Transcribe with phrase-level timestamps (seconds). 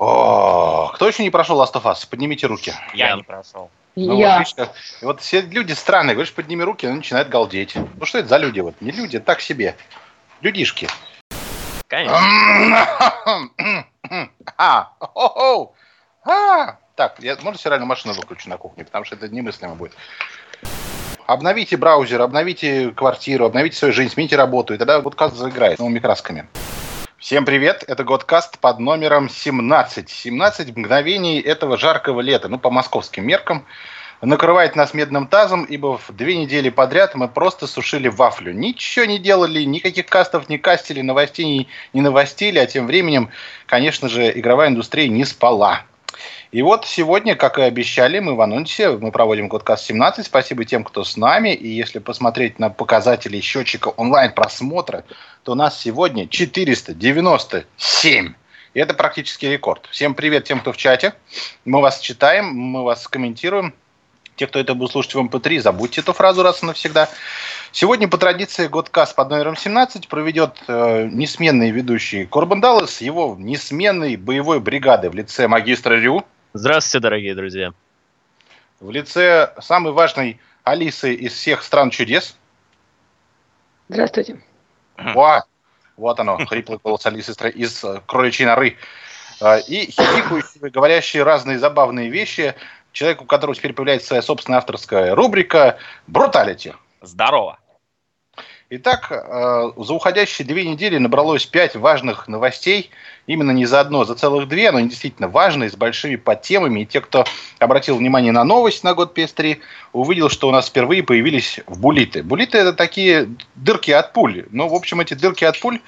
[0.00, 2.08] О, кто еще не прошел Last of Us?
[2.08, 2.72] Поднимите руки.
[2.94, 3.70] Я, не прошел.
[3.96, 4.38] Ну, Я.
[4.38, 4.70] Вот, видишь,
[5.02, 7.74] вот все люди странные, говоришь, подними руки, они начинают галдеть.
[7.74, 8.60] Ну что это за люди?
[8.60, 9.76] Вот не люди, так себе.
[10.40, 10.88] Людишки.
[11.86, 12.18] Конечно.
[14.56, 15.74] А, о-о-о.
[16.24, 16.78] А.
[16.96, 19.92] Так, я, можно стиральную машину выключу на кухне, потому что это немыслимо будет.
[21.26, 26.48] Обновите браузер, обновите квартиру, обновите свою жизнь, смените работу, и тогда подкаст заиграет новыми красками.
[27.20, 30.08] Всем привет, это Годкаст под номером 17.
[30.08, 33.66] 17 мгновений этого жаркого лета, ну, по московским меркам.
[34.22, 38.54] Накрывает нас медным тазом, ибо в две недели подряд мы просто сушили вафлю.
[38.54, 43.28] Ничего не делали, никаких кастов не кастили, новостей не, не новостили, а тем временем,
[43.66, 45.82] конечно же, игровая индустрия не спала.
[46.52, 50.26] И вот сегодня, как и обещали, мы в анонсе, мы проводим Годкаст 17.
[50.26, 51.54] Спасибо тем, кто с нами.
[51.54, 55.04] И если посмотреть на показатели счетчика онлайн-просмотра,
[55.44, 58.34] то у нас сегодня 497.
[58.74, 59.86] И это практически рекорд.
[59.92, 61.14] Всем привет тем, кто в чате.
[61.64, 63.72] Мы вас читаем, мы вас комментируем.
[64.34, 67.08] Те, кто это будет слушать в MP3, забудьте эту фразу раз и навсегда.
[67.70, 74.16] Сегодня по традиции Годкаст под номером 17 проведет э, несменный ведущий Корбан Даллас его несменной
[74.16, 77.72] боевой бригады в лице магистра Рю, Здравствуйте, дорогие друзья.
[78.80, 82.36] в лице самой важной Алисы из всех стран чудес.
[83.88, 84.40] Здравствуйте.
[84.96, 85.44] Во!
[85.96, 88.76] Вот оно, хриплый голос Алисы из, э, кроличьей норы.
[89.40, 92.56] Э, И хихикающие, говорящие разные забавные вещи.
[92.92, 95.78] Человек, у которого теперь появляется своя собственная авторская рубрика
[96.08, 96.74] «Бруталити».
[97.00, 97.60] Здорово.
[98.72, 102.90] Итак, э, за уходящие две недели набралось пять важных новостей.
[103.26, 106.82] Именно не за одно, а за целых две, но они действительно важные, с большими подтемами.
[106.82, 107.24] И те, кто
[107.58, 109.58] обратил внимание на новость на год PS3,
[109.92, 112.22] увидел, что у нас впервые появились в булиты.
[112.22, 114.46] Булиты– это такие дырки от пуль.
[114.52, 115.80] Ну, в общем, эти дырки от пуль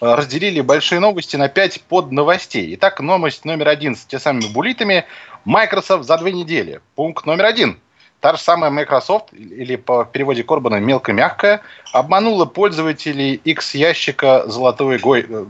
[0.00, 2.74] э, разделили большие новости на пять подновостей.
[2.74, 5.04] Итак, новость номер один с теми самыми булитами.
[5.44, 6.80] Microsoft за две недели.
[6.94, 7.78] Пункт номер один–
[8.20, 15.44] Та же самая Microsoft, или по переводе Корбана мелко-мягкая, обманула пользователей X-ящика золотой гой, э,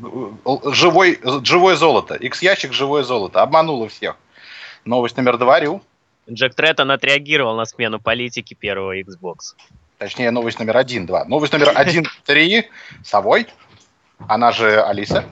[0.47, 2.15] э, живой, живое золото.
[2.15, 3.43] X-ящик живое золото.
[3.43, 4.17] Обманула всех.
[4.85, 5.83] Новость номер два, Рю.
[6.31, 9.57] Джек Треттон отреагировал на смену политики первого Xbox.
[9.99, 11.25] Точнее, новость номер один, два.
[11.25, 12.69] Новость номер один, три.
[13.03, 13.49] Совой.
[14.29, 15.25] Она же Алиса.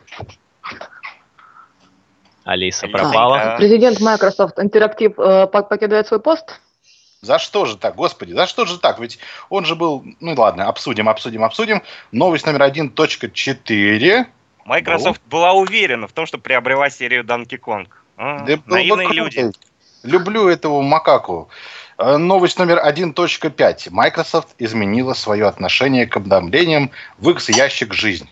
[2.42, 3.54] Алиса пропала.
[3.58, 6.60] Президент Microsoft Interactive э, пок- покидает свой пост.
[7.20, 9.00] За что же так, господи, за что же так?
[9.00, 9.18] Ведь
[9.48, 10.04] он же был...
[10.20, 11.82] Ну ладно, обсудим, обсудим, обсудим.
[12.12, 14.28] Новость номер один, точка четыре.
[14.64, 17.88] Microsoft была уверена в том, что приобрела серию Donkey Kong.
[18.16, 19.50] А, Да, ну, наивные ну, люди.
[20.04, 21.48] Люблю этого макаку.
[21.98, 23.88] Э, Новость номер 1.5.
[23.90, 28.30] Microsoft изменила свое отношение к обновлениям в их ящик жизнь.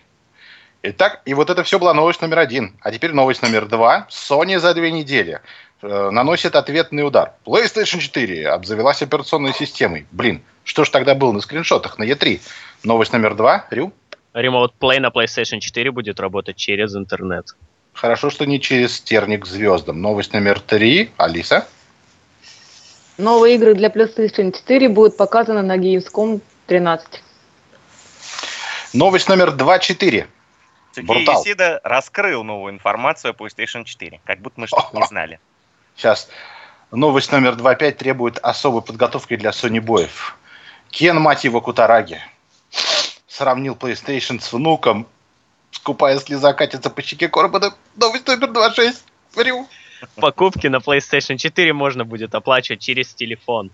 [0.82, 2.76] Итак, и вот это все была новость номер один.
[2.82, 4.06] А теперь новость номер два.
[4.08, 5.40] Sony за две недели
[5.82, 7.32] наносит ответный удар.
[7.44, 10.06] PlayStation 4 обзавелась операционной системой.
[10.10, 12.40] Блин, что ж тогда было на скриншотах на E3?
[12.84, 13.66] Новость номер два.
[13.70, 13.92] Рю?
[14.34, 17.46] Remote Play на PlayStation 4 будет работать через интернет.
[17.92, 20.02] Хорошо, что не через терник к звездам.
[20.02, 21.10] Новость номер три.
[21.16, 21.66] Алиса?
[23.16, 27.22] Новые игры для PlayStation 4 будут показаны на Gamescom 13.
[28.92, 30.26] Новость номер 2.4.
[30.94, 31.42] Сергей Брутал.
[31.42, 34.20] Исида раскрыл новую информацию о PlayStation 4.
[34.24, 35.40] Как будто мы что-то не знали.
[35.96, 36.28] Сейчас.
[36.90, 40.36] Новость номер 2.5 требует особой подготовки для Sony боев.
[40.90, 42.20] Кен, мать его, Кутараги,
[43.26, 45.06] сравнил PlayStation с внуком.
[45.72, 47.74] Скупая слеза катится по щеке Корбана.
[47.96, 48.96] Новость номер 2.6.
[49.42, 49.66] Рю.
[50.16, 53.70] Покупки на PlayStation 4 можно будет оплачивать через телефон.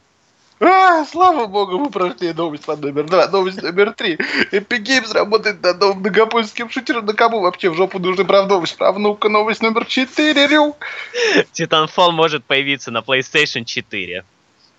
[0.65, 3.28] А, слава богу, мы прошли новость под номер 2.
[3.28, 4.17] Новость номер 3.
[4.53, 7.05] Epic Games работает над новым многопольским шутером.
[7.05, 8.77] На кому вообще в жопу нужны прав новость?
[8.77, 10.47] Про внука новость номер 4.
[10.47, 10.77] Рю.
[11.53, 14.25] Titanfall может появиться на PlayStation 4.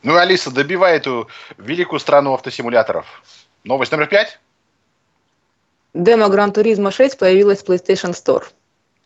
[0.03, 1.27] Ну, Алиса, добивай эту
[1.57, 3.21] великую страну автосимуляторов.
[3.65, 4.39] Новость номер 5.
[5.93, 8.45] Демо Gran Turismo 6 появилась в PlayStation Store.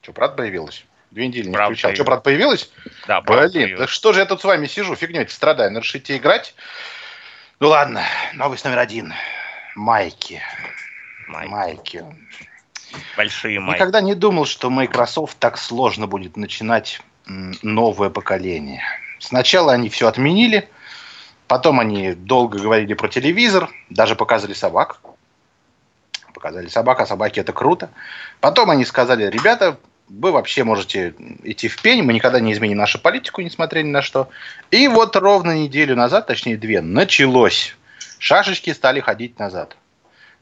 [0.02, 0.86] Что, правда появилась?
[1.12, 1.96] Две недели не Правда включал.
[1.96, 2.70] Что, правда появилась?
[3.08, 3.80] Да, правда, Блин, появилась.
[3.80, 5.72] да что же я тут с вами сижу, фигней страдаю.
[5.72, 6.54] Разрешите играть?
[7.60, 9.14] Ну ладно, новость номер один.
[9.76, 10.42] Майки.
[11.28, 11.50] Майки.
[11.50, 12.06] Майки.
[13.16, 13.78] Большие майки.
[13.78, 18.82] Никогда не думал, что Microsoft так сложно будет начинать новое поколение.
[19.20, 20.70] Сначала они все отменили,
[21.48, 25.00] потом они долго говорили про телевизор, даже показали собак.
[26.34, 27.90] Показали собак, а собаки это круто.
[28.40, 29.78] Потом они сказали, ребята,
[30.10, 31.14] вы вообще можете
[31.44, 34.30] идти в пень, мы никогда не изменим нашу политику, несмотря ни на что.
[34.72, 37.76] И вот ровно неделю назад, точнее две, началось.
[38.20, 39.76] Шашечки стали ходить назад.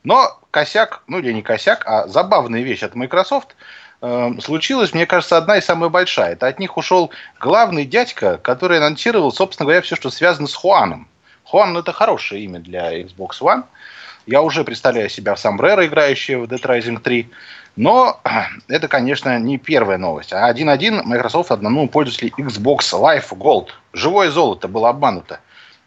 [0.03, 3.55] Но косяк, ну или не косяк, а забавная вещь от Microsoft.
[4.01, 6.33] э, случилась, мне кажется, одна и самая большая.
[6.33, 11.07] Это от них ушел главный дядька, который анонсировал, собственно говоря, все, что связано с Хуаном.
[11.43, 13.63] Хуан ну, это хорошее имя для Xbox One.
[14.27, 17.29] Я уже представляю себя в Сомбреро, играющего в Dead Rising 3.
[17.75, 18.19] Но
[18.67, 20.33] это, конечно, не первая новость.
[20.33, 23.69] А 1.1 Microsoft одному пользователю Xbox Live Gold.
[23.93, 25.39] Живое золото было обмануто.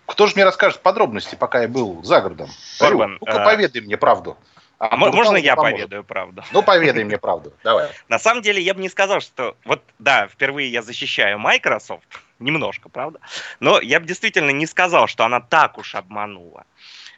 [0.06, 2.48] Кто же мне расскажет подробности, пока я был за городом?
[2.78, 4.36] Корбан, Ну-ка, а- поведай мне правду.
[4.78, 5.78] А мо- можно я поможет.
[5.78, 6.44] поведаю правду?
[6.52, 7.52] Ну, поведай мне правду.
[7.64, 7.88] Давай.
[8.08, 9.56] На самом деле, я бы не сказал, что...
[9.64, 12.06] Вот, да, впервые я защищаю Microsoft.
[12.38, 13.18] Немножко, правда?
[13.58, 16.64] Но я бы действительно не сказал, что она так уж обманула.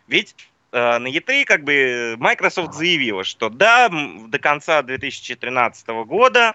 [0.08, 6.55] Ведь э, на E3 как бы Microsoft заявила, что да, до конца 2013 года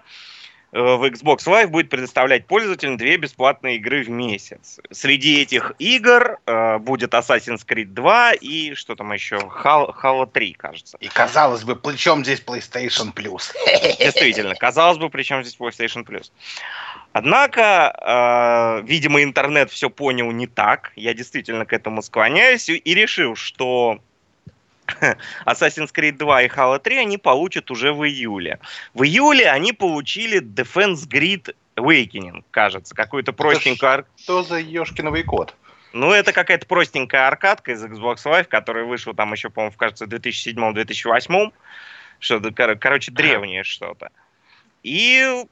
[0.72, 4.80] в Xbox Live будет предоставлять пользователям две бесплатные игры в месяц.
[4.90, 9.36] Среди этих игр э, будет Assassin's Creed 2 и что там еще?
[9.36, 10.96] Halo, Halo 3, кажется.
[11.00, 13.52] И казалось бы, причем здесь PlayStation Plus?
[13.98, 16.30] Действительно, казалось бы, при чем здесь PlayStation Plus.
[17.12, 20.92] Однако, э, видимо, интернет все понял не так.
[20.96, 24.00] Я действительно к этому склоняюсь и решил, что
[25.44, 28.58] Assassin's Creed 2 и Halo 3 они получат уже в июле.
[28.94, 35.54] В июле они получили Defense Grid Awakening, кажется, какой-то простенький ар- Что за ешкиновый код?
[35.92, 40.08] ну, это какая-то простенькая аркадка из Xbox Live, которая вышла там еще, по-моему, кажется, в
[40.08, 41.52] 2007-2008.
[42.18, 44.10] Что-то, кор- короче, древнее что-то.
[44.82, 45.44] И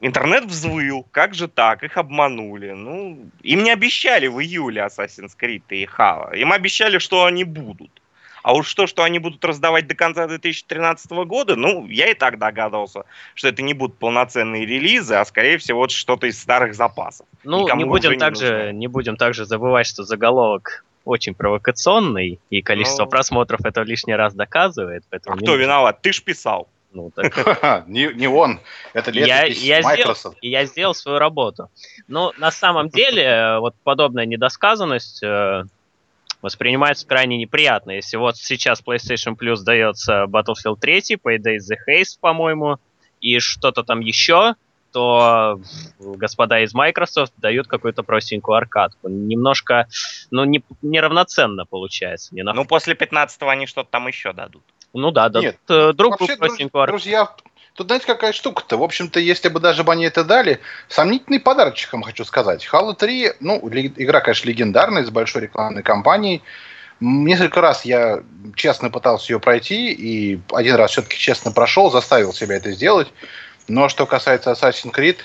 [0.00, 1.06] интернет взвыл.
[1.12, 1.82] Как же так?
[1.82, 2.72] Их обманули.
[2.72, 6.34] Ну, им не обещали в июле Assassin's Creed и Halo.
[6.36, 8.01] Им обещали, что они будут.
[8.42, 12.38] А уж то, что они будут раздавать до конца 2013 года, ну, я и так
[12.38, 13.04] догадывался,
[13.34, 17.26] что это не будут полноценные релизы, а скорее всего что-то из старых запасов.
[17.44, 18.72] Ну, Никому не будем, не также, нужно.
[18.72, 23.10] не будем также забывать, что заголовок очень провокационный, и количество Ну.
[23.10, 25.02] просмотров это лишний раз доказывает.
[25.10, 26.00] Поэтому А не кто нужно- виноват?
[26.02, 26.68] Ты ж писал.
[26.94, 27.24] Ну, так
[27.88, 28.60] Не, не он,
[28.92, 29.50] это я, я,
[29.80, 30.36] сделал, Microsoft.
[30.42, 31.70] и я сделал свою работу.
[32.06, 35.64] Но на самом деле, э, вот подобная недосказанность э,
[36.42, 37.92] воспринимается крайне неприятно.
[37.92, 42.76] Если вот сейчас PlayStation Plus дается Battlefield 3, Payday the Haze, по-моему,
[43.20, 44.56] и что-то там еще,
[44.92, 45.58] то
[45.98, 49.08] господа из Microsoft дают какую-то простенькую аркадку.
[49.08, 49.86] Немножко,
[50.30, 52.34] ну, не, неравноценно получается.
[52.34, 52.52] Не на...
[52.52, 54.62] Ну, после 15-го они что-то там еще дадут.
[54.92, 56.98] ну да, дадут Нет, э, другую Вообще, простенькую аркадку.
[56.98, 57.34] друзья,
[57.74, 58.76] тут знаете, какая штука-то?
[58.76, 62.68] В общем-то, если бы даже бы они это дали, сомнительный подарочек, вам хочу сказать.
[62.70, 66.42] Halo 3, ну, игра, конечно, легендарная, с большой рекламной кампанией.
[67.00, 68.22] Несколько раз я
[68.54, 73.12] честно пытался ее пройти, и один раз все-таки честно прошел, заставил себя это сделать.
[73.68, 75.18] Но что касается Assassin's Creed,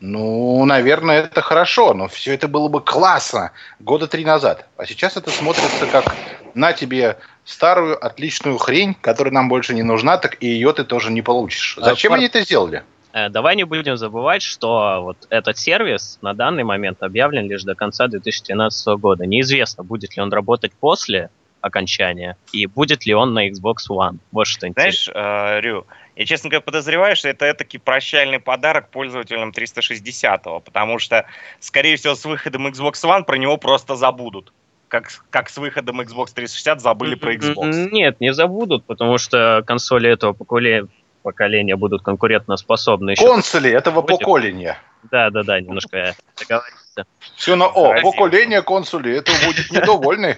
[0.00, 4.66] ну, наверное, это хорошо, но все это было бы классно года три назад.
[4.76, 6.14] А сейчас это смотрится как
[6.54, 11.10] на тебе старую отличную хрень, которая нам больше не нужна, так и ее ты тоже
[11.10, 11.76] не получишь.
[11.78, 12.82] А, Зачем пар- они это сделали?
[13.12, 17.74] Э, Давай не будем забывать, что вот этот сервис на данный момент объявлен лишь до
[17.74, 19.26] конца 2013 года.
[19.26, 21.30] Неизвестно, будет ли он работать после
[21.60, 24.18] окончания и будет ли он на Xbox One.
[24.32, 25.12] Вот что интересно.
[25.12, 25.86] Знаешь, э, Рю,
[26.16, 31.24] я, честно говоря, подозреваю, что это таки прощальный подарок пользователям 360-го, потому что,
[31.60, 34.52] скорее всего, с выходом Xbox One про него просто забудут.
[34.88, 37.90] Как, как с выходом Xbox 360 забыли про Xbox.
[37.90, 40.88] Нет, не забудут, потому что консоли этого поколе-
[41.22, 43.26] поколения будут конкурентоспособны еще.
[43.26, 44.20] Консоли этого Будет.
[44.20, 44.78] поколения.
[45.10, 47.06] Да, да, да, немножко я договорился.
[47.36, 50.36] Все на О, поколение консоли, это будет недовольны.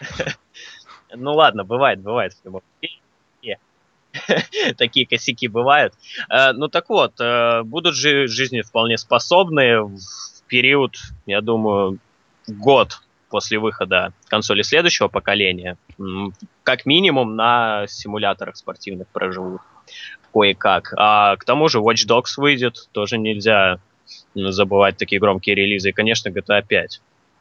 [1.14, 2.36] Ну ладно, бывает, бывает.
[4.76, 5.94] Такие косяки бывают.
[6.30, 9.98] Э, Ну так вот, э, будут же жизни вполне способны в
[10.48, 11.98] период, я думаю,
[12.46, 15.76] год после выхода консоли следующего поколения,
[16.62, 19.60] как минимум на симуляторах спортивных проживут
[20.32, 20.92] кое-как.
[20.96, 23.78] А к тому же Watch Dogs выйдет, тоже нельзя
[24.34, 25.90] забывать такие громкие релизы.
[25.90, 27.00] И, конечно, GTA 5.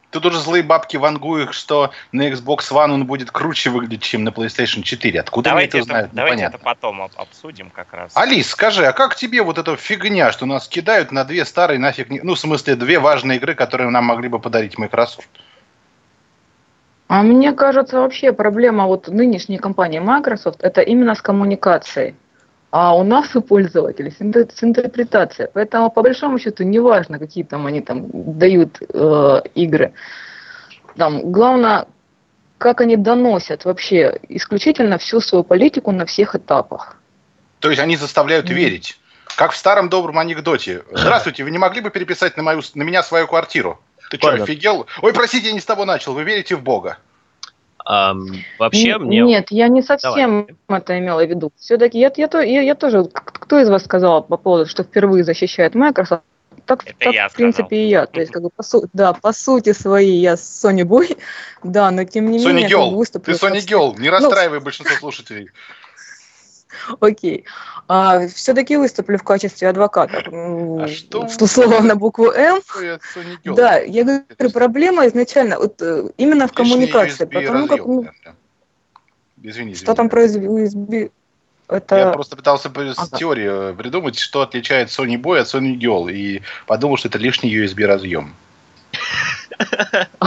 [0.09, 4.29] Тут уже злые бабки вангуют, что на Xbox One он будет круче выглядеть, чем на
[4.29, 5.19] PlayStation 4.
[5.19, 8.15] Откуда они Давайте, это это, знают, давайте это потом об- обсудим как раз.
[8.15, 12.09] Алис, скажи, а как тебе вот эта фигня, что нас кидают на две старые нафиг...
[12.09, 15.27] не- Ну, в смысле, две важные игры, которые нам могли бы подарить Microsoft?
[17.07, 22.15] А мне кажется, вообще проблема вот нынешней компании Microsoft это именно с коммуникацией.
[22.69, 25.49] А у нас у пользователей с интер- с интерпретацией.
[25.53, 29.93] Поэтому, по большому счету, неважно, какие там они там дают э, игры.
[30.97, 31.85] Там, главное,
[32.57, 36.97] как они доносят вообще исключительно всю свою политику на всех этапах.
[37.59, 38.55] То есть они заставляют Мгм.
[38.55, 38.99] верить.
[39.37, 40.83] Как в старом добром анекдоте.
[40.91, 43.79] Здравствуйте, вы не могли бы переписать на, мою, на меня свою квартиру?
[44.09, 44.87] Ты что, офигел?
[45.01, 46.13] Ой, простите, я не с того начал.
[46.13, 46.97] Вы верите в Бога?
[47.89, 48.27] Ам,
[48.59, 49.21] вообще, Н- мне...
[49.21, 50.81] Нет, я не совсем Давай.
[50.81, 51.51] это имела в виду.
[51.57, 55.73] Все-таки я, я, я, я тоже кто из вас сказал по поводу, что впервые защищает
[55.73, 56.23] Microsoft?
[56.65, 57.79] Так, Это так я в принципе, сказал.
[57.85, 58.05] и я.
[58.07, 61.17] То есть, как бы, по су- да, по сути своей я Sony Boy,
[61.63, 62.69] да, но тем не Sony менее...
[62.69, 62.95] как бы Girl.
[62.95, 63.97] выступлю Ты Sony как- Girl.
[63.99, 65.49] Не Ну, расстраивай большинство слушателей.
[66.99, 67.45] Окей.
[68.33, 70.23] Все-таки выступлю в качестве адвоката.
[70.27, 71.27] А что?
[71.27, 72.61] слово на букву М.
[73.45, 78.35] Да, я говорю, проблема изначально вот, э, именно в коммуникации, потому как, ну, наверное.
[79.41, 79.95] Извини, что извини.
[79.95, 81.11] там про USB,
[81.69, 81.95] это...
[81.95, 83.17] Я просто пытался Ага.
[83.17, 87.85] теорией придумать, что отличает Sony Boy от Sony Girl, и подумал, что это лишний USB
[87.85, 88.33] разъем.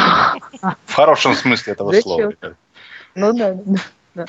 [0.86, 2.32] В хорошем смысле этого слова.
[3.14, 3.56] Ну да,
[4.14, 4.26] да.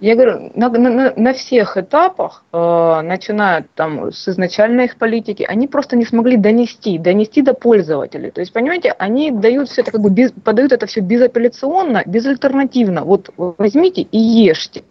[0.00, 5.66] Я говорю, на, на- на- всех этапах, э, начиная там с изначальной их политики, они
[5.66, 8.30] просто не смогли донести, донести до пользователей.
[8.30, 13.02] То есть, понимаете, они дают все это как бы без- подают это все безапелляционно, безальтернативно.
[13.04, 14.84] Вот возьмите и ешьте.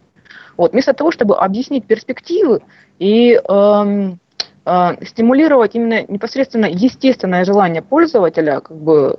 [0.58, 2.60] Вот вместо того, чтобы объяснить перспективы
[2.98, 4.18] и эм,
[4.66, 9.16] э, стимулировать именно непосредственно естественное желание пользователя, как бы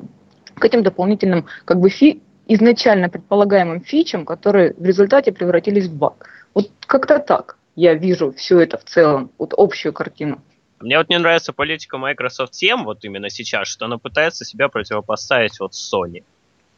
[0.53, 6.29] к этим дополнительным как бы фи изначально предполагаемым фичам, которые в результате превратились в баг.
[6.53, 10.41] Вот как-то так я вижу все это в целом, вот общую картину.
[10.81, 15.59] Мне вот не нравится политика Microsoft тем, вот именно сейчас, что она пытается себя противопоставить
[15.59, 16.23] вот Sony.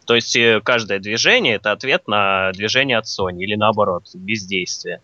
[0.06, 5.02] То есть э, каждое движение это ответ на движение от Sony или наоборот, бездействие.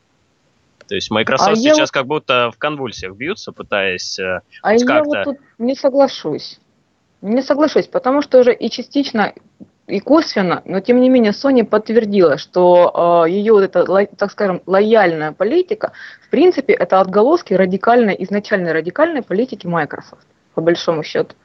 [0.87, 4.19] То есть Microsoft А я сейчас как будто в конвульсиях бьются, пытаясь...
[4.19, 5.09] э, А я как-то.
[5.09, 6.59] вот тут не соглашусь.
[7.21, 9.33] Не соглашусь, потому что уже и частично,
[9.87, 13.85] и косвенно, но тем не менее Sony подтвердила, что э, ее вот эта,
[14.17, 21.03] так скажем, лояльная политика, в принципе, это отголоски радикальной, изначальной радикальной политики Microsoft, по большому
[21.03, 21.35] счету.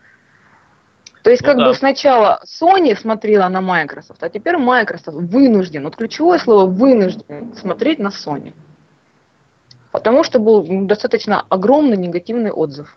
[1.22, 1.68] То есть, Ну как да.
[1.68, 8.00] бы сначала Sony смотрела на Microsoft, а теперь Microsoft вынужден, вот ключевое слово вынужден смотреть
[8.00, 8.54] на Sony.
[9.92, 12.96] Потому что был м, достаточно огромный негативный отзыв.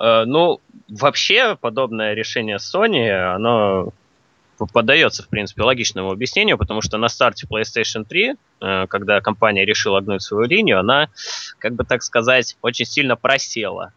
[0.00, 3.92] Э, ну, вообще, подобное решение Sony, оно
[4.72, 10.00] поддается, в принципе, логичному объяснению, потому что на старте PlayStation 3, э, когда компания решила
[10.00, 11.08] гнуть свою линию, она,
[11.58, 13.92] как бы так сказать, очень сильно просела.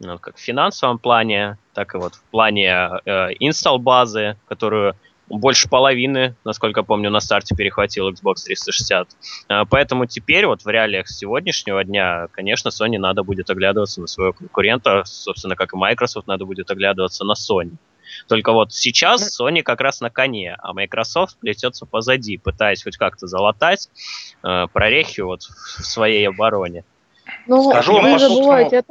[0.00, 4.96] Ну, как в финансовом плане, так и вот в плане э, инсталл-базы, которую
[5.28, 9.08] больше половины, насколько помню, на старте перехватил Xbox 360.
[9.48, 14.32] А, Поэтому теперь вот в реалиях сегодняшнего дня, конечно, Sony надо будет оглядываться на своего
[14.32, 17.72] конкурента, собственно, как и Microsoft, надо будет оглядываться на Sony.
[18.28, 23.26] Только вот сейчас Sony как раз на коне, а Microsoft плетется позади, пытаясь хоть как-то
[23.26, 23.88] залатать
[24.42, 26.84] э, прорехи вот в своей обороне.
[27.46, 28.84] Ну, Скажу вы вам о том, что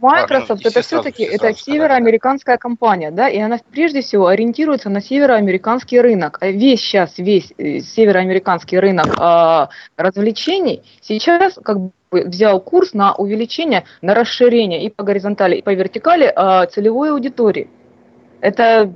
[0.00, 5.00] Microsoft ну, это все-таки все это североамериканская компания, да, и она прежде всего ориентируется на
[5.00, 6.38] североамериканский рынок.
[6.40, 13.14] А весь сейчас, весь э, североамериканский рынок а, развлечений сейчас как бы взял курс на
[13.14, 17.68] увеличение, на расширение и по горизонтали, и по вертикали а, целевой аудитории.
[18.40, 18.92] Это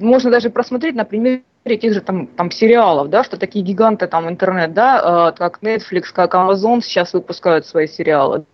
[0.00, 4.28] можно даже просмотреть на примере тех же там, там сериалов, да, что такие гиганты там
[4.28, 8.44] интернет, да, э, как Netflix, как Amazon сейчас выпускают свои сериалы,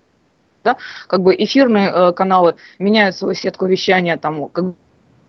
[0.64, 0.76] да,
[1.06, 4.74] как бы эфирные э, каналы меняют свою сетку вещания, там, как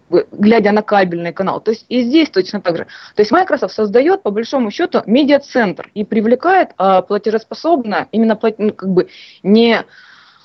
[0.10, 1.62] бы, глядя на кабельный канал.
[1.62, 2.86] То есть и здесь точно так же.
[3.16, 8.74] То есть Microsoft создает, по большому счету, медиацентр и привлекает э, платежеспособно, именно плат- ну,
[8.74, 9.10] как бы
[9.44, 9.86] не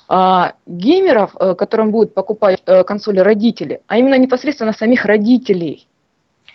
[0.07, 5.87] а, геймеров, э, которым будут покупать э, консоли родители, а именно непосредственно самих родителей.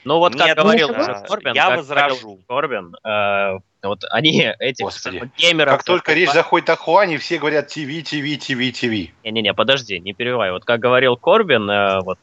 [0.05, 1.15] Ну вот как Нет, говорил не уже.
[1.27, 2.15] Корбин, Я как возражу.
[2.15, 5.31] говорил Корбин, э, вот они этих Господи.
[5.37, 5.77] геймеров...
[5.77, 9.13] Как только речь заходит о Хуане, все говорят ТВ, ТВ, ТВ, ТВ.
[9.25, 10.53] Не-не-не, подожди, не перебивай.
[10.53, 12.19] Вот как говорил Корбин, э, вот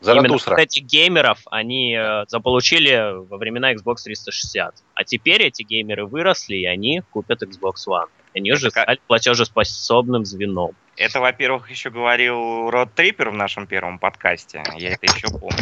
[0.00, 0.50] именно Заратустра.
[0.52, 4.74] вот этих геймеров они э, заполучили во времена Xbox 360.
[4.94, 8.08] А теперь эти геймеры выросли, и они купят Xbox One.
[8.34, 10.72] Они уже как- стали платежеспособным звеном.
[10.96, 14.62] Это, во-первых, еще говорил Род Трипер в нашем первом подкасте.
[14.76, 15.56] Я это еще помню.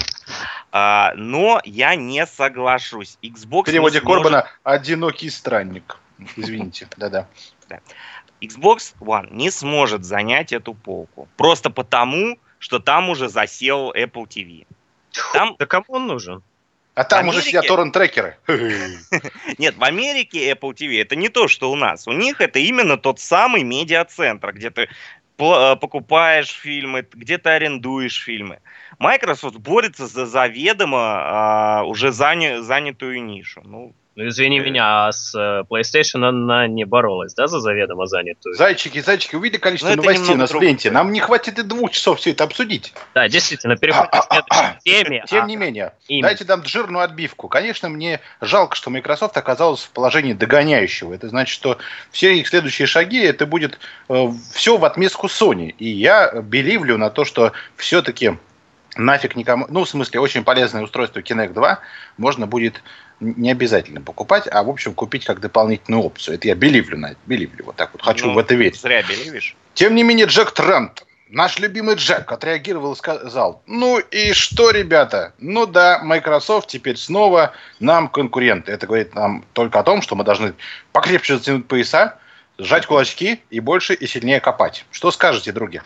[0.72, 3.18] А, но я не соглашусь.
[3.22, 5.98] Xbox В переводе сможет- Корбана «Одинокий странник».
[6.36, 7.28] Извините, да-да.
[8.40, 11.28] Xbox One не сможет занять эту полку.
[11.36, 14.66] Просто потому, что там уже засел Apple TV.
[15.32, 16.42] Там, Да кому он нужен?
[16.96, 18.36] А там В уже Америке- сидят торрент-трекеры.
[19.58, 22.08] нет, в Америке Apple TV это не то, что у нас.
[22.08, 24.88] У них это именно тот самый медиацентр, где ты
[25.38, 28.60] э, покупаешь фильмы, где ты арендуешь фильмы.
[28.98, 33.60] Microsoft борется за заведомо а, уже заня- занятую нишу.
[33.62, 38.54] Ну, Ну, извини меня, а с э, PlayStation она не боролась, да, за заведомо занятую?
[38.54, 40.68] Зайчики, зайчики, увидели количество Ну, это новостей другое.
[40.68, 40.90] ленте.
[40.90, 42.94] Нам не хватит и двух часов все это обсудить.
[43.14, 45.24] Да, действительно, переходим к следующей теме.
[45.28, 46.28] Тем а не менее, именно.
[46.28, 47.48] дайте нам жирную отбивку.
[47.48, 51.12] Конечно, мне жалко, что Microsoft оказалась в положении догоняющего.
[51.12, 51.76] Это значит, что
[52.10, 53.78] все их следующие шаги, это будет
[54.54, 55.74] все в отместку Sony.
[55.78, 58.38] И я беливлю на то, что все-таки
[58.96, 59.66] нафиг никому...
[59.68, 61.80] Ну, в смысле, очень полезное устройство Kinect 2
[62.16, 62.82] можно будет
[63.20, 66.34] не обязательно покупать, а, в общем, купить как дополнительную опцию.
[66.34, 67.64] Это я беливлю на это, беливлю.
[67.66, 68.80] Вот так вот, хочу Ну, в это верить.
[68.80, 69.56] Зря беливишь.
[69.74, 75.32] Тем не менее, Джек Трент, наш любимый Джек, отреагировал и сказал, ну и что, ребята?
[75.38, 78.72] Ну да, Microsoft теперь снова нам конкуренты.
[78.72, 80.54] Это говорит нам только о том, что мы должны
[80.92, 82.18] покрепче затянуть пояса,
[82.58, 84.84] сжать кулачки и больше и сильнее копать.
[84.90, 85.80] Что скажете, други?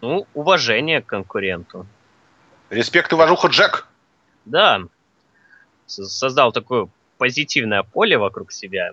[0.00, 1.86] Ну, уважение к конкуренту.
[2.70, 3.86] Респект и уважуха, Джек.
[4.46, 4.82] Да,
[5.90, 8.92] создал такое позитивное поле вокруг себя.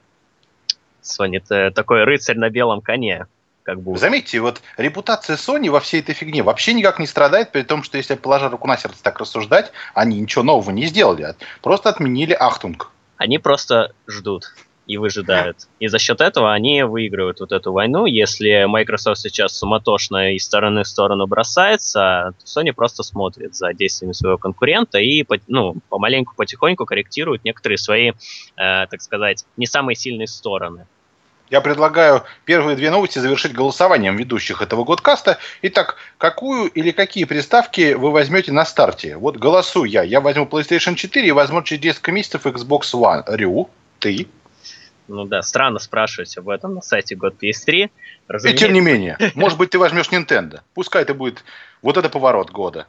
[1.02, 3.28] Sony это такой рыцарь на белом коне,
[3.64, 3.98] как бы.
[3.98, 7.98] Заметьте, вот репутация Sony во всей этой фигне вообще никак не страдает, при том, что
[7.98, 12.34] если положа руку на сердце так рассуждать, они ничего нового не сделали, а просто отменили
[12.34, 12.92] Ахтунг.
[13.18, 14.54] Они просто ждут
[14.88, 15.68] и выжидают.
[15.80, 18.06] И за счет этого они выигрывают вот эту войну.
[18.06, 24.14] Если Microsoft сейчас суматошно из стороны в сторону бросается, то Sony просто смотрит за действиями
[24.14, 28.14] своего конкурента и ну, помаленьку, потихоньку корректирует некоторые свои, э,
[28.56, 30.86] так сказать, не самые сильные стороны.
[31.50, 35.38] Я предлагаю первые две новости завершить голосованием ведущих этого gotCast а.
[35.62, 39.16] Итак, какую или какие приставки вы возьмете на старте?
[39.16, 40.04] Вот голосую я.
[40.04, 43.24] Я возьму PlayStation 4 и возьму через несколько месяцев Xbox One.
[43.28, 44.28] Рю, ты.
[45.08, 47.74] Ну да, странно спрашивать об этом на сайте год PS3.
[47.74, 47.90] И
[48.28, 50.62] Разумеется, тем не менее, может быть, ты возьмешь Nintendo.
[50.74, 51.44] Пускай это будет
[51.82, 52.88] вот это поворот года.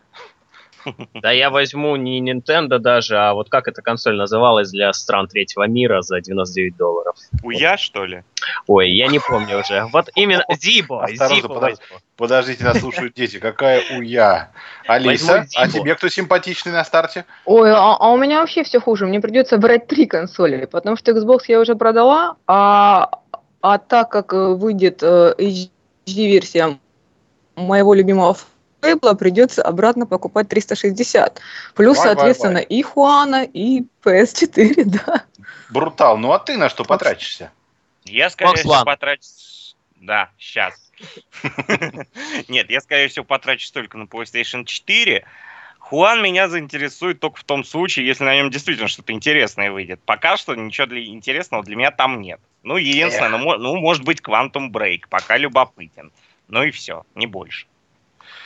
[1.15, 5.67] Да я возьму не Nintendo даже, а вот как эта консоль называлась для стран третьего
[5.67, 7.17] мира за 99 долларов.
[7.43, 8.23] Уя, что ли?
[8.67, 9.87] Ой, я не помню уже.
[9.93, 11.77] Вот именно Зибо, Осторожно.
[12.17, 13.39] Подождите, нас слушают дети.
[13.39, 14.51] Какая уя.
[14.87, 17.25] Алиса, а тебе кто симпатичный на старте?
[17.45, 19.07] Ой, а, а у меня вообще все хуже.
[19.07, 23.11] Мне придется брать три консоли, потому что Xbox я уже продала, а,
[23.61, 26.79] а так как э, выйдет э, HD-версия
[27.55, 28.37] моего любимого
[28.81, 31.41] Фейбла, придется обратно покупать 360.
[31.75, 35.25] Плюс, Вай, вай, соответственно, и Хуана, и PS4, да.
[35.71, 36.17] Брутал.
[36.17, 37.51] Ну а ты на что потратишься?
[38.05, 39.23] Я, скорее всего, потрачу...
[39.97, 40.91] Да, сейчас.
[42.49, 45.25] Нет, я, скорее всего, потрачу только на PlayStation 4.
[45.79, 50.01] Хуан меня заинтересует только в том случае, если на нем действительно что-то интересное выйдет.
[50.05, 52.41] Пока что ничего для интересного для меня там нет.
[52.63, 56.13] Ну, единственное, ну, ну, может быть, Quantum Break, пока любопытен.
[56.49, 57.67] Ну и все, не больше.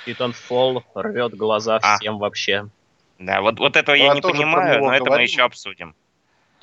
[0.06, 1.98] Titanfall рвет глаза А.
[1.98, 2.68] всем вообще.
[3.18, 5.94] Да, вот, вот этого я Я не тоже про понимаю, но это мы еще обсудим.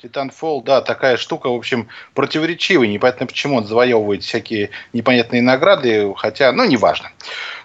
[0.02, 2.86] Titanfall, да, такая штука, в общем, противоречивая.
[2.86, 7.10] Непонятно, почему он завоевывает всякие непонятные награды, хотя, ну, неважно.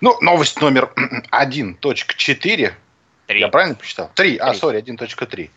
[0.01, 0.91] Ну, новость номер
[1.31, 2.73] 1.4.
[3.27, 3.39] Три.
[3.39, 4.11] Я правильно посчитал?
[4.13, 4.37] 3.
[4.37, 4.59] А, Три.
[4.59, 5.49] сори, 1.3.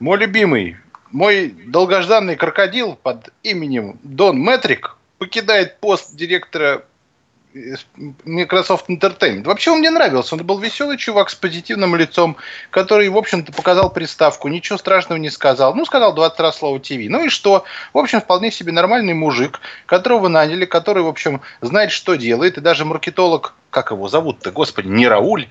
[0.00, 0.76] Мой любимый,
[1.12, 6.84] мой долгожданный крокодил под именем Дон Метрик покидает пост директора
[8.24, 9.44] Microsoft Entertainment.
[9.44, 10.34] Вообще он мне нравился.
[10.34, 12.36] Он был веселый чувак с позитивным лицом,
[12.70, 15.74] который, в общем-то, показал приставку, ничего страшного не сказал.
[15.74, 17.08] Ну, сказал 20 раз слово ТВ.
[17.08, 17.64] Ну и что?
[17.92, 22.58] В общем, вполне себе нормальный мужик, которого наняли, который, в общем, знает, что делает.
[22.58, 25.48] И даже маркетолог, как его зовут-то, господи, не Рауль,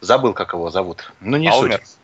[0.00, 1.12] забыл, как его зовут.
[1.20, 1.80] Ну, не Палмер.
[1.80, 1.97] суть.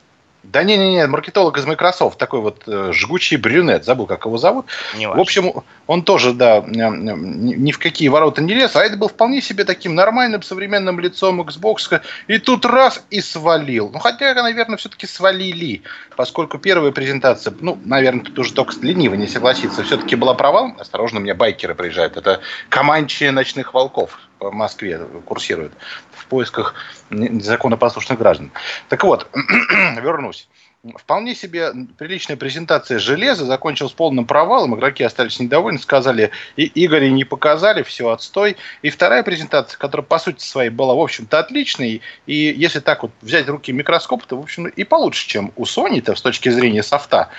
[0.44, 4.66] Да не-не-не, маркетолог из Microsoft, такой вот э, жгучий брюнет, забыл, как его зовут.
[4.96, 8.96] Не В общем, он тоже, да, ни ни в какие ворота не лез, а это
[8.96, 12.00] был вполне себе таким нормальным современным лицом Xbox.
[12.26, 13.90] И тут раз и свалил.
[13.90, 15.83] Ну, хотя, наверное, все-таки свалили,
[16.16, 20.76] поскольку первая презентация, ну, наверное, тут уже только ленивый не согласится, все-таки была провалом.
[20.78, 22.16] Осторожно, у меня байкеры приезжают.
[22.16, 25.73] Это команчие ночных волков по Москве курсируют
[26.12, 26.75] в поисках
[27.11, 28.51] н- законопослушных граждан.
[28.88, 29.29] Так вот,
[30.01, 30.49] вернусь.
[30.97, 34.75] Вполне себе приличная презентация железа закончилась полным провалом.
[34.75, 38.59] Игроки остались недовольны, сказали, и Игоря не показали, все отстой.
[38.83, 42.03] И вторая презентация, которая по сути своей была, в общем-то, отличной.
[42.27, 45.64] И если так вот взять в руки микроскоп, то, в общем, и получше, чем у
[45.64, 47.31] Sony-то с точки зрения софта.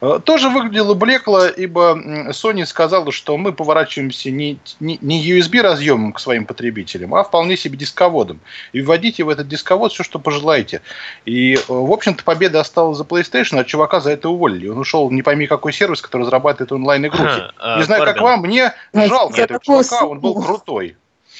[0.00, 1.98] Э, Тоже выглядело блекло, ибо
[2.30, 7.56] Sony сказала, что мы поворачиваемся не, не, не USB разъемом к своим потребителям, а вполне
[7.56, 8.40] себе дисководом.
[8.72, 10.82] И вводите в этот дисковод все, что пожелаете.
[11.24, 14.68] И, э, в общем-то, победа осталась за PlayStation, а чувака за это уволили.
[14.68, 17.42] Он ушел в не пойми какой сервис, который разрабатывает онлайн-игрухи.
[17.58, 20.96] А, Не знаю, как вам, мне жалко этого чувака, он был крутой.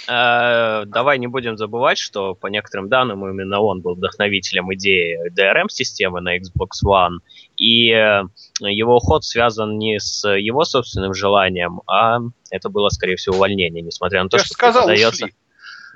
[0.09, 6.21] э, давай не будем забывать, что по некоторым данным именно он был вдохновителем идеи DRM-системы
[6.21, 7.18] на Xbox One,
[7.59, 8.23] и э,
[8.61, 12.18] его уход связан не с его собственным желанием, а
[12.51, 15.35] это было, скорее всего, увольнение, несмотря на то, Я что сказал, преподается- ушли.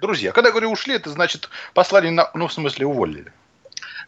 [0.00, 3.32] Друзья, когда я говорю ушли, это значит послали, на, ну, в смысле, уволили.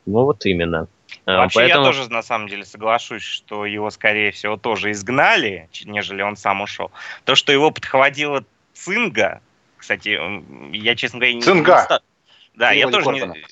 [0.07, 0.88] Ну вот именно.
[1.27, 5.69] Э, Вообще, поэтому- я тоже на самом деле соглашусь, что его, скорее всего, тоже изгнали,
[5.85, 6.90] нежели он сам ушел.
[7.25, 9.40] То, что его подхватила Цинга,
[9.77, 10.19] кстати,
[10.77, 12.01] я, честно говоря, не- Цинга.
[12.55, 13.45] Да, я Переводе тоже не...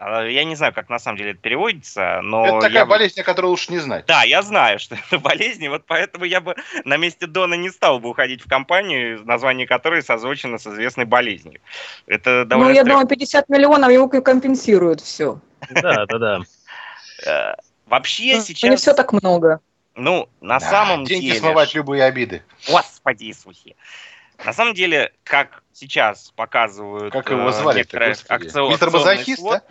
[0.00, 2.46] А, Я не знаю, как на самом деле это переводится, но...
[2.46, 4.06] это такая я болезнь, о которой лучше не знать.
[4.06, 7.68] Да, я знаю, что это болезнь, и вот поэтому я бы на месте Дона не
[7.70, 11.60] стал бы уходить в компанию, название которой созвучено с известной болезнью.
[12.06, 12.92] Это Ну, довольно я стрёмно.
[12.92, 15.40] думаю, 50 миллионов ему компенсируют все.
[15.70, 16.40] Да, да, да.
[17.26, 17.54] Э,
[17.86, 18.80] Вообще Не сейчас...
[18.80, 19.60] все так много.
[19.96, 21.40] Ну, на Да, самом деньги деле...
[21.40, 22.42] смывать любые обиды.
[22.68, 23.74] Господи Иисусе.
[24.44, 28.46] На самом деле, как сейчас показывают Как его э, некоторые господи?
[28.46, 29.62] акцио- Мистер Мазохист, да?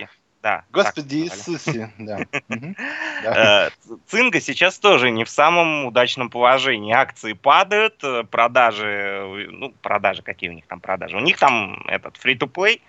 [0.43, 0.65] да?
[0.71, 1.55] Господи так звали.
[1.57, 1.93] Иисусе.
[3.23, 3.67] Да.
[3.67, 3.69] Э,
[4.07, 6.93] Цинга сейчас тоже не в самом удачном положении.
[6.93, 11.17] Акции падают, э, продажи, э, ну, продажи, какие у них там продажи?
[11.17, 12.81] У них там этот free-to-play,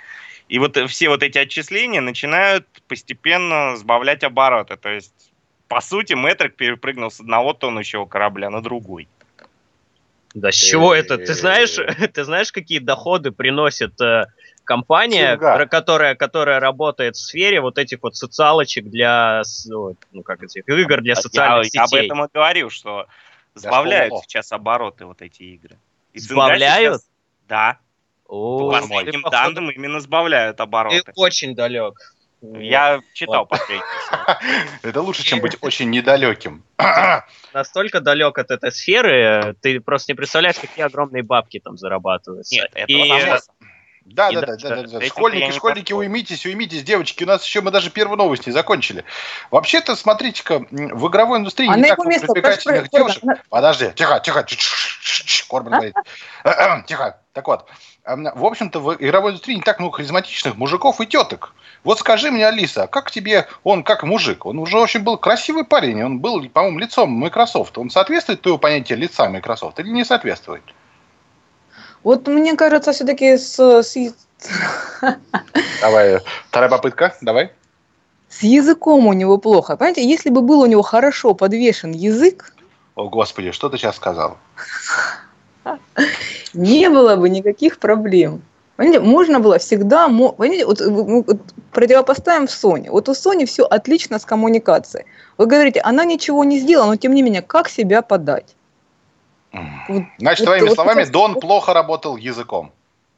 [0.49, 4.77] и вот э, все вот эти отчисления начинают постепенно сбавлять обороты.
[4.77, 5.33] То есть,
[5.69, 9.09] по сути, Мэтрик перепрыгнул с одного тонущего корабля на другой.
[10.35, 11.19] Да с чего это?
[11.19, 11.77] Ты знаешь,
[12.13, 14.27] ты знаешь, какие доходы приносит э,
[14.65, 19.43] компания, про- которая, которая работает в сфере вот этих вот социалочек для,
[20.13, 22.07] ну как этих игр для социальных я, я об сетей?
[22.07, 23.07] этом и говорю, что
[23.55, 24.23] сбавляют школы.
[24.27, 25.77] сейчас обороты вот эти игры.
[26.13, 26.95] И Сбавляют?
[27.01, 27.09] сейчас-
[27.49, 27.79] Да.
[28.27, 31.13] О, По последним ты, данным именно сбавляют ты обороты.
[31.17, 32.15] очень далек.
[32.41, 33.85] Я читал последний.
[34.83, 36.63] Это лучше, чем быть очень недалеким.
[37.53, 42.55] настолько далек от этой сферы, ты просто не представляешь, какие огромные бабки там зарабатываются.
[42.55, 43.41] Нет, это
[44.05, 47.25] Да, да, да, да, да, Школьники, школьники, уймитесь, уймитесь, девочки.
[47.25, 49.05] У нас еще мы даже первую новость не закончили.
[49.51, 53.23] Вообще-то, смотрите-ка, в игровой индустрии А не на так много привлекательных девушек.
[53.51, 54.47] Подожди, тихо, тихо,
[55.49, 55.95] Корбан говорит.
[56.87, 57.21] Тихо.
[57.33, 57.69] Так вот,
[58.05, 61.55] в общем-то, в игровой индустрии не так много харизматичных мужиков и теток.
[61.85, 64.47] Вот скажи мне, Алиса, как тебе он как мужик?
[64.47, 67.79] Он уже очень был красивый парень, он был, по-моему, лицом Microsoft.
[67.79, 70.63] Он соответствует твоему понятию лица Microsoft или не соответствует?
[72.03, 73.97] Вот мне кажется, все-таки с, с,
[75.81, 77.53] Давай, вторая попытка, давай.
[78.29, 79.77] с языком у него плохо.
[79.77, 82.55] Понимаете, если бы был у него хорошо подвешен язык,
[82.95, 84.39] О, Господи, что ты сейчас сказал?
[86.55, 88.43] не было бы никаких проблем.
[88.79, 91.41] Понимаете, можно было всегда, понимаете, вот, э, вот
[91.73, 92.89] противопоставим Sony.
[92.91, 95.05] Вот у Sony все отлично с коммуникацией.
[95.37, 98.55] Вы говорите, она ничего не сделала, но тем не менее, как себя подать?
[99.53, 102.71] Вот Значит, Вот- твоими вот словами, сейчас- Дон плохо работал языком.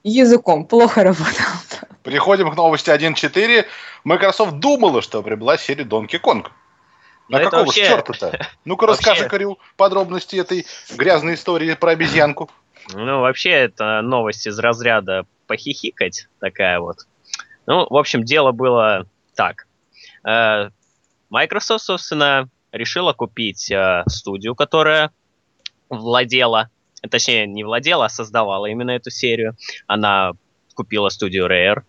[0.02, 1.26] языком плохо работал.
[2.04, 3.66] Переходим к новости 1.4.
[4.04, 6.46] Microsoft думала, что приобрела серию Donkey Kong.
[7.28, 8.46] На это какого вообще- черта-то?
[8.64, 10.64] Ну-ка расскажи, Карил, подробности этой
[10.96, 12.48] грязной истории про обезьянку.
[12.94, 17.08] Ну, вообще, это новость из разряда похихикать такая вот.
[17.66, 19.66] Ну, в общем, дело было так.
[20.24, 20.70] Э,
[21.28, 25.10] Microsoft, собственно, решила купить э, студию, которая
[25.88, 26.70] владела,
[27.10, 29.56] точнее, не владела, а создавала именно эту серию.
[29.88, 30.34] Она
[30.74, 31.82] купила студию Rare.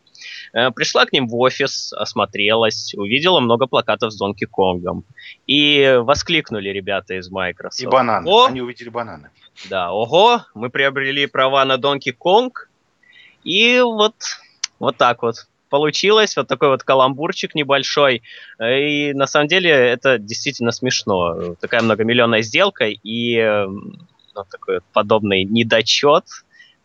[0.54, 5.04] Э, Пришла к ним в офис, осмотрелась, увидела много плакатов с Донки Конгом.
[5.46, 7.80] И воскликнули ребята из Microsoft.
[7.80, 8.28] И бананы.
[8.28, 9.30] О, Они увидели бананы.
[9.70, 12.50] да, ого, мы приобрели права на Donkey Kong,
[13.44, 14.16] и вот,
[14.80, 18.24] вот так вот получилось, вот такой вот каламбурчик небольшой,
[18.62, 24.84] и на самом деле это действительно смешно, такая многомиллионная сделка, и э, ну, такой вот
[24.92, 26.26] подобный недочет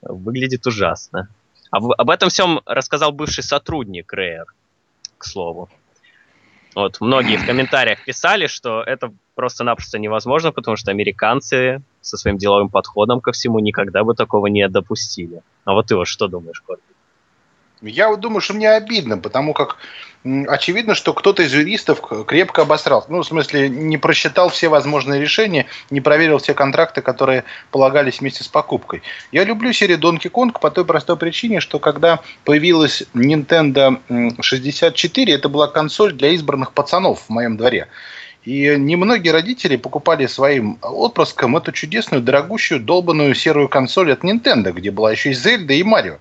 [0.02, 1.28] выглядит ужасно.
[1.70, 4.44] Об, об этом всем рассказал бывший сотрудник Rare,
[5.18, 5.68] к слову.
[6.74, 12.70] Вот, многие в комментариях писали, что это просто-напросто невозможно, потому что американцы со своим деловым
[12.70, 15.42] подходом ко всему никогда бы такого не допустили.
[15.64, 16.82] А вот ты вот что думаешь, Корби?
[17.82, 19.76] Я вот думаю, что мне обидно, потому как
[20.48, 23.12] очевидно, что кто-то из юристов крепко обосрался.
[23.12, 28.42] Ну, в смысле, не просчитал все возможные решения, не проверил все контракты, которые полагались вместе
[28.42, 29.02] с покупкой.
[29.30, 35.34] Я люблю серию Donkey Kong по той простой причине, что когда появилась Nintendo м, 64,
[35.34, 37.88] это была консоль для избранных пацанов в моем дворе.
[38.46, 44.92] И немногие родители покупали своим отпрыскам эту чудесную, дорогущую, долбанную серую консоль от Nintendo, где
[44.92, 46.18] была еще и Зельда, и Марио.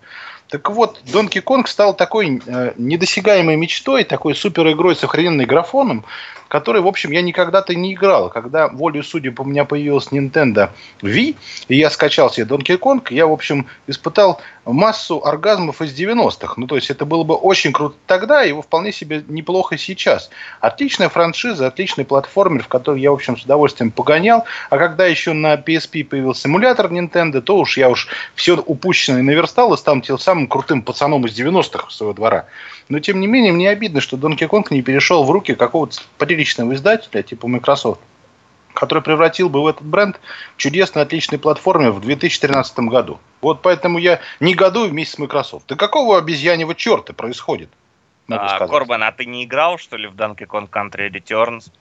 [0.49, 6.03] Так вот, Donkey Kong стал такой э, недосягаемой мечтой, такой супер игрой с охрененным графоном,
[6.47, 8.29] который, в общем, я никогда-то не играл.
[8.29, 10.69] Когда волю судеб у меня появилась Nintendo
[11.01, 11.35] Wii,
[11.67, 16.55] и я скачал себе Donkey Kong, я, в общем, испытал массу оргазмов из 90-х.
[16.57, 20.29] Ну, то есть, это было бы очень круто тогда, и его вполне себе неплохо сейчас.
[20.59, 24.45] Отличная франшиза, отличный платформер, в который я, в общем, с удовольствием погонял.
[24.69, 29.73] А когда еще на PSP появился эмулятор Nintendo, то уж я уж все упущенное наверстал
[29.73, 32.45] и стал тем самым крутым пацаном из 90-х своего двора.
[32.89, 35.97] Но, тем не менее, мне обидно, что Donkey Kong не перешел в руки какого-то
[36.35, 38.01] приличного издателя, типа Microsoft,
[38.73, 40.19] который превратил бы в этот бренд
[40.57, 43.19] чудесный, отличный платформе в 2013 году.
[43.41, 45.67] Вот поэтому я негодую вместе с Microsoft.
[45.67, 47.69] Да какого обезьяньего черта происходит?
[48.27, 51.71] а, Корбан, а ты не играл, что ли, в Donkey Kong Country Returns?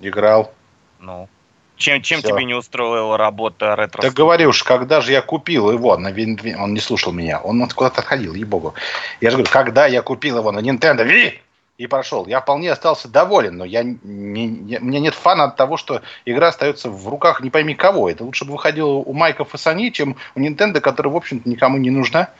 [0.00, 0.52] Играл.
[1.00, 1.28] Ну,
[1.76, 4.02] чем, чем тебе не устроила работа ретро?
[4.02, 7.66] Так говорю уж, когда же я купил его, на Win, он не слушал меня, он
[7.68, 8.74] куда-то отходил, ей-богу.
[9.20, 11.38] Я же говорю, когда я купил его на Nintendo Wii,
[11.78, 12.26] и прошел.
[12.26, 16.48] Я вполне остался доволен, но я, не, не, меня нет фана от того, что игра
[16.48, 18.10] остается в руках не пойми кого.
[18.10, 21.78] Это лучше бы выходило у Майков и Sony, чем у Nintendo, которая, в общем-то, никому
[21.78, 22.30] не нужна,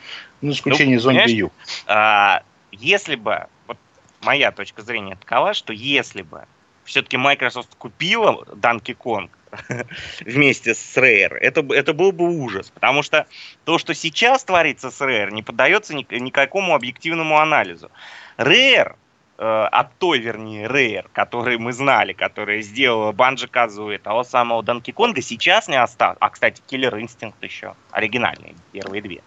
[0.41, 1.51] ну, исключение ну, Zone U.
[1.87, 3.77] А, если бы, вот
[4.21, 6.43] моя точка зрения такова, что если бы
[6.83, 9.29] все-таки Microsoft купила Donkey Kong
[10.19, 12.71] вместе с Rare, это, это был бы ужас.
[12.71, 13.25] Потому что
[13.63, 17.89] то, что сейчас творится с Rare, не поддается ни, никакому объективному анализу.
[18.37, 18.95] Rare,
[19.41, 25.19] от той, вернее, Rare, который мы знали, которая сделала Банджи Казуи, того самого Donkey Kong,
[25.21, 26.17] сейчас не осталось.
[26.19, 29.21] А, кстати, Killer Instinct еще, оригинальные, первые две.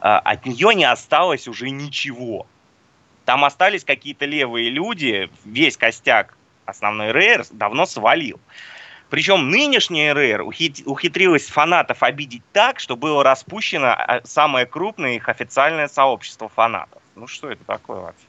[0.00, 2.46] Э, от нее не осталось уже ничего.
[3.24, 8.38] Там остались какие-то левые люди, весь костяк основной Rare давно свалил.
[9.10, 16.48] Причем нынешняя Rare ухитрилась фанатов обидеть так, что было распущено самое крупное их официальное сообщество
[16.48, 17.02] фанатов.
[17.14, 18.26] Ну что это такое вообще?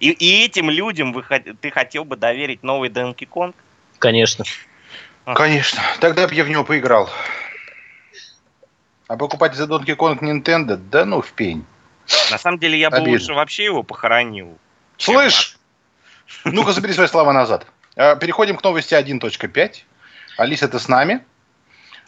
[0.00, 1.22] И, и этим людям вы,
[1.60, 3.54] ты хотел бы доверить новый Donkey Kong?
[3.98, 4.44] Конечно.
[5.26, 5.82] Конечно.
[6.00, 7.10] Тогда бы я в него поиграл.
[9.06, 10.76] А покупать за Donkey Kong Nintendo?
[10.76, 11.64] Да ну в пень.
[12.30, 13.12] На самом деле я бы Обидно.
[13.12, 14.58] лучше вообще его похоронил.
[14.96, 15.58] Слышь,
[16.44, 17.66] ну-ка, забери свои слова назад.
[17.96, 19.84] А, переходим к новости 1.5.
[20.36, 21.24] Алиса, ты с нами?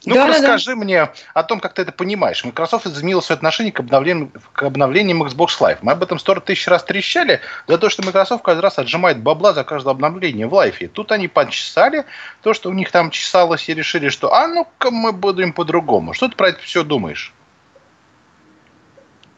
[0.04, 0.76] Ну, да, расскажи да.
[0.76, 2.44] мне о том, как ты это понимаешь.
[2.44, 5.78] Microsoft изменила свое отношение к обновлениям, к обновлениям Xbox Live.
[5.82, 9.52] Мы об этом сто тысяч раз трещали за то, что Microsoft каждый раз отжимает бабла
[9.52, 10.88] за каждое обновление в Live.
[10.88, 12.04] Тут они подчесали
[12.42, 16.14] то, что у них там чесалось, и решили, что а ну-ка мы будем по-другому.
[16.14, 17.32] Что ты про это все думаешь?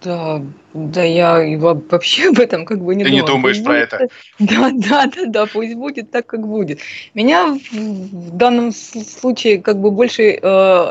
[0.04, 0.42] Да,
[0.74, 3.26] да, я вообще об этом как бы не Ты думала.
[3.26, 4.08] не думаешь про это?
[4.38, 6.80] Да, да, да, да, пусть будет так, как будет.
[7.14, 10.42] Меня в данном случае как бы больше э,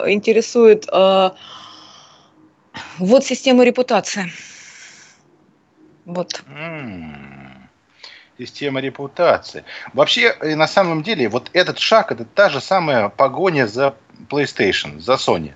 [0.07, 1.29] интересует э,
[2.97, 4.31] вот система репутации.
[6.05, 6.43] Вот.
[8.39, 9.63] Система репутации.
[9.93, 13.95] Вообще, э, на самом деле, вот этот шаг, это та же самая погоня за
[14.29, 15.53] PlayStation, за Sony.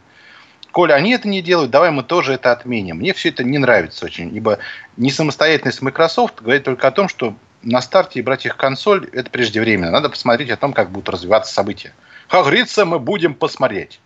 [0.71, 2.97] Коля, они это не делают, давай мы тоже это отменим.
[2.97, 4.59] Мне все это не нравится очень, ибо
[4.95, 9.91] несамостоятельность Microsoft говорит только о том, что на старте брать их консоль– это преждевременно.
[9.91, 11.93] Надо посмотреть о том, как будут развиваться события.
[12.27, 13.99] Как говорится, мы будем посмотреть.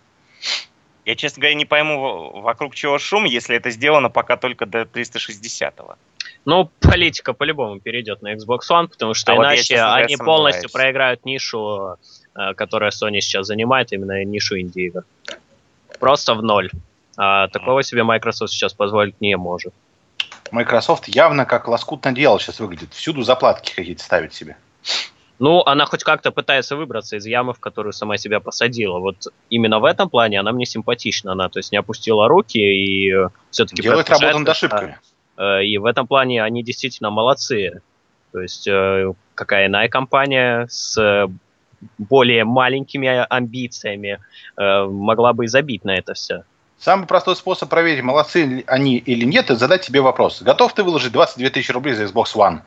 [1.04, 5.96] Я, честно говоря, не пойму, вокруг чего шум, если это сделано пока только до 360-го.
[6.44, 11.24] Ну, политика по-любому перейдет на Xbox One, потому что а иначе вот они полностью проиграют
[11.24, 11.96] нишу,
[12.34, 15.04] э, которая Sony сейчас занимает, именно нишу инди-игр
[16.02, 16.68] просто в ноль.
[17.16, 19.72] А такого себе Microsoft сейчас позволить не может.
[20.50, 22.92] Microsoft явно как лоскутное дело сейчас выглядит.
[22.92, 24.56] Всюду заплатки какие-то ставит себе.
[25.38, 28.98] Ну, она хоть как-то пытается выбраться из ямы, в которую сама себя посадила.
[28.98, 31.32] Вот именно в этом плане она мне симпатична.
[31.32, 33.12] Она, то есть, не опустила руки и
[33.52, 33.82] все-таки...
[33.82, 34.98] Делает работу над ошибками.
[35.36, 37.80] Э, и в этом плане они действительно молодцы.
[38.32, 41.28] То есть, э, какая иная компания с
[41.98, 44.18] более маленькими амбициями
[44.56, 46.44] э, могла бы и забить на это все.
[46.78, 50.42] Самый простой способ проверить, молодцы они или нет, это задать себе вопрос.
[50.42, 52.60] Готов ты выложить 22 тысячи рублей за Xbox One?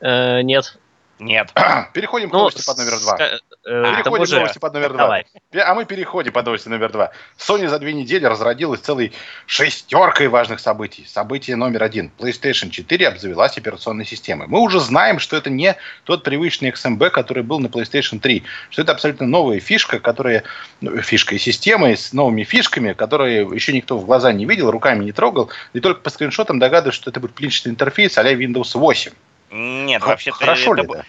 [0.00, 0.78] Э, нет.
[1.18, 1.52] Нет.
[1.92, 3.18] Переходим к ну, новости под номер два.
[3.66, 5.22] Э, переходим к новости под номер два.
[5.54, 7.12] А мы переходим под новости номер два.
[7.38, 9.12] Sony за две недели разродилась целой
[9.46, 11.04] шестеркой важных событий.
[11.06, 12.10] Событие номер один.
[12.18, 14.48] PlayStation 4 обзавелась операционной системой.
[14.48, 18.42] Мы уже знаем, что это не тот привычный XMB, который был на PlayStation 3.
[18.68, 20.44] Что это абсолютно новая фишка, которая...
[20.82, 25.04] Ну, фишка и система с новыми фишками, которые еще никто в глаза не видел, руками
[25.04, 25.50] не трогал.
[25.72, 29.12] И только по скриншотам догадываюсь, что это будет личный интерфейс а Windows 8.
[29.52, 30.36] Нет, вообще-то...
[30.36, 31.04] Хорошо ли это?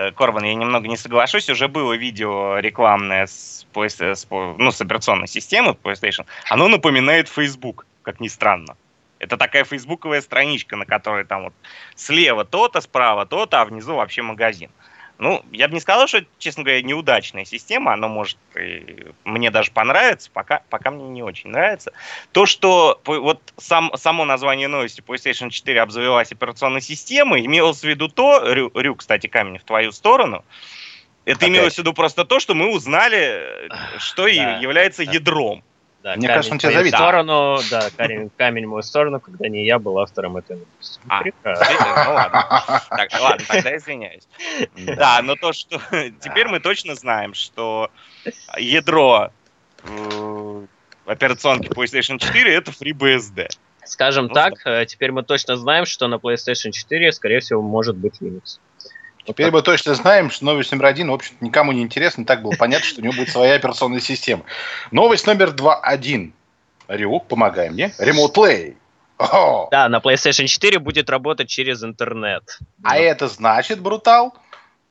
[0.00, 1.50] Э, Корбан, я немного не соглашусь.
[1.50, 6.24] Уже было видео рекламное с, с, ну, с операционной системы PlayStation.
[6.48, 8.76] Оно напоминает Facebook, как ни странно.
[9.18, 11.52] Это такая фейсбуковая страничка, на которой там вот
[11.96, 14.70] слева то-то, справа то-то, а внизу вообще магазин.
[15.20, 19.70] Ну, я бы не сказал, что, честно говоря, неудачная система, она может и мне даже
[19.70, 21.92] понравится, пока, пока мне не очень нравится.
[22.32, 28.08] То, что вот сам, само название новости PlayStation 4 обзавелась операционной системой, имелось в виду
[28.08, 30.42] то, Рю, Рю кстати, камень в твою сторону,
[31.26, 31.48] это Опять.
[31.50, 35.62] имелось в виду просто то, что мы узнали, что да, является ядром.
[36.02, 36.94] Да, Мне кажется, он тебя завидит.
[36.94, 41.00] сторону, да, камень, камень в мою сторону, когда не я был автором этой новости.
[41.08, 41.22] А,
[42.04, 42.82] ну ладно.
[42.88, 44.26] Так, ладно, тогда извиняюсь.
[44.76, 45.78] Да, но то, что
[46.20, 47.90] теперь мы точно знаем, что
[48.56, 49.30] ядро
[49.82, 50.66] э,
[51.04, 53.48] операционки PlayStation 4 это FreeBSD.
[53.84, 57.96] Скажем ну, так, э, теперь мы точно знаем, что на PlayStation 4, скорее всего, может
[57.96, 58.58] быть Linux.
[59.24, 62.24] Теперь мы точно знаем, что новость номер один, в общем-то, никому не интересно.
[62.24, 64.44] Так было понятно, что у него будет своя операционная система.
[64.90, 66.32] Новость номер два один.
[66.88, 67.92] Рюк, помогай мне.
[67.98, 68.76] Remote Play.
[69.18, 69.68] О!
[69.70, 72.58] Да, на PlayStation 4 будет работать через интернет.
[72.82, 73.00] А Но...
[73.00, 74.34] это значит, Брутал?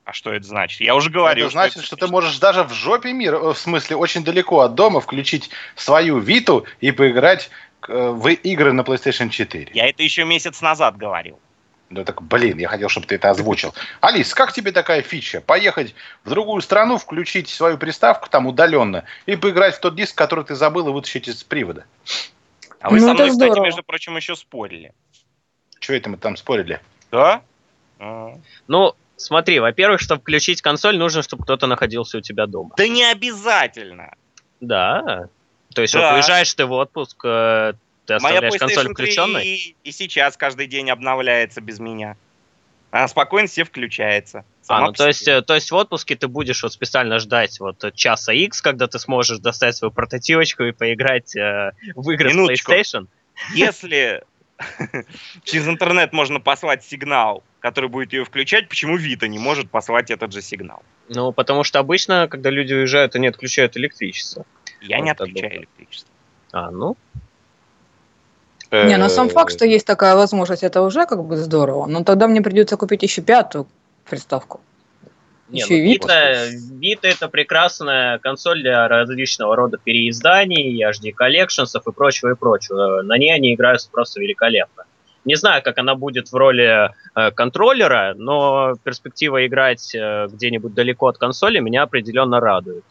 [0.06, 0.82] А что это значит?
[0.82, 1.48] Я уже говорил.
[1.48, 4.62] Это значит, что, что ты можешь даже в жопе мира, э, в смысле очень далеко
[4.62, 7.50] от дома, включить свою Виту и поиграть
[7.88, 9.72] э, в игры на PlayStation 4.
[9.74, 11.40] Я это еще месяц назад говорил.
[11.90, 13.74] Да так, блин, я хотел, чтобы ты это озвучил.
[14.00, 15.42] Алис, как тебе такая фича?
[15.42, 20.46] Поехать в другую страну, включить свою приставку там удаленно и поиграть в тот диск, который
[20.46, 21.86] ты забыл и вытащить из привода.
[22.80, 23.66] А вы ну, со мной, кстати, здорово.
[23.66, 24.94] между прочим, еще спорили.
[25.80, 26.80] Что это мы там спорили?
[27.12, 27.42] Да?
[27.98, 28.36] А.
[28.68, 32.72] Ну, смотри, во-первых, чтобы включить консоль, нужно, чтобы кто-то находился у тебя дома.
[32.78, 34.14] Да не обязательно.
[34.62, 35.28] Да.
[35.74, 36.12] То есть да.
[36.12, 37.74] вот уезжаешь ты в отпуск, э,
[38.10, 39.46] ты оставляешь Моя консоль включенной?
[39.46, 42.18] И, и сейчас каждый день обновляется без меня.
[42.92, 44.46] Она спокойно все включается.
[44.68, 47.94] А, ну то есть, э, то есть в отпуске ты будешь вот специально ждать вот
[47.94, 52.72] часа X, когда ты сможешь достать свою прототивочку и поиграть э, в игры Минуточку.
[52.72, 53.08] PlayStation?
[53.54, 54.24] Если
[55.44, 60.34] через интернет можно послать сигнал, который будет ее включать, почему Вита не может послать этот
[60.34, 60.82] же сигнал?
[61.10, 64.48] Ну, потому что обычно, когда люди уезжают, они отключают электричество.
[64.82, 66.12] Я вот не отключаю электричество.
[66.52, 66.98] А, ну,
[68.72, 71.88] не, но сам факт, что есть такая возможность, это уже как бы здорово.
[71.88, 73.68] Но тогда мне придется купить еще пятую
[74.08, 74.62] приставку.
[75.50, 81.92] Не, еще ну, Vita, Vita это прекрасная консоль для различного рода переизданий, HD коллекшенсов и
[81.92, 83.02] прочего и прочего.
[83.02, 84.84] На ней они играют просто великолепно.
[85.26, 91.08] Не знаю, как она будет в роли э, контроллера, но перспектива играть э, где-нибудь далеко
[91.08, 92.86] от консоли меня определенно радует.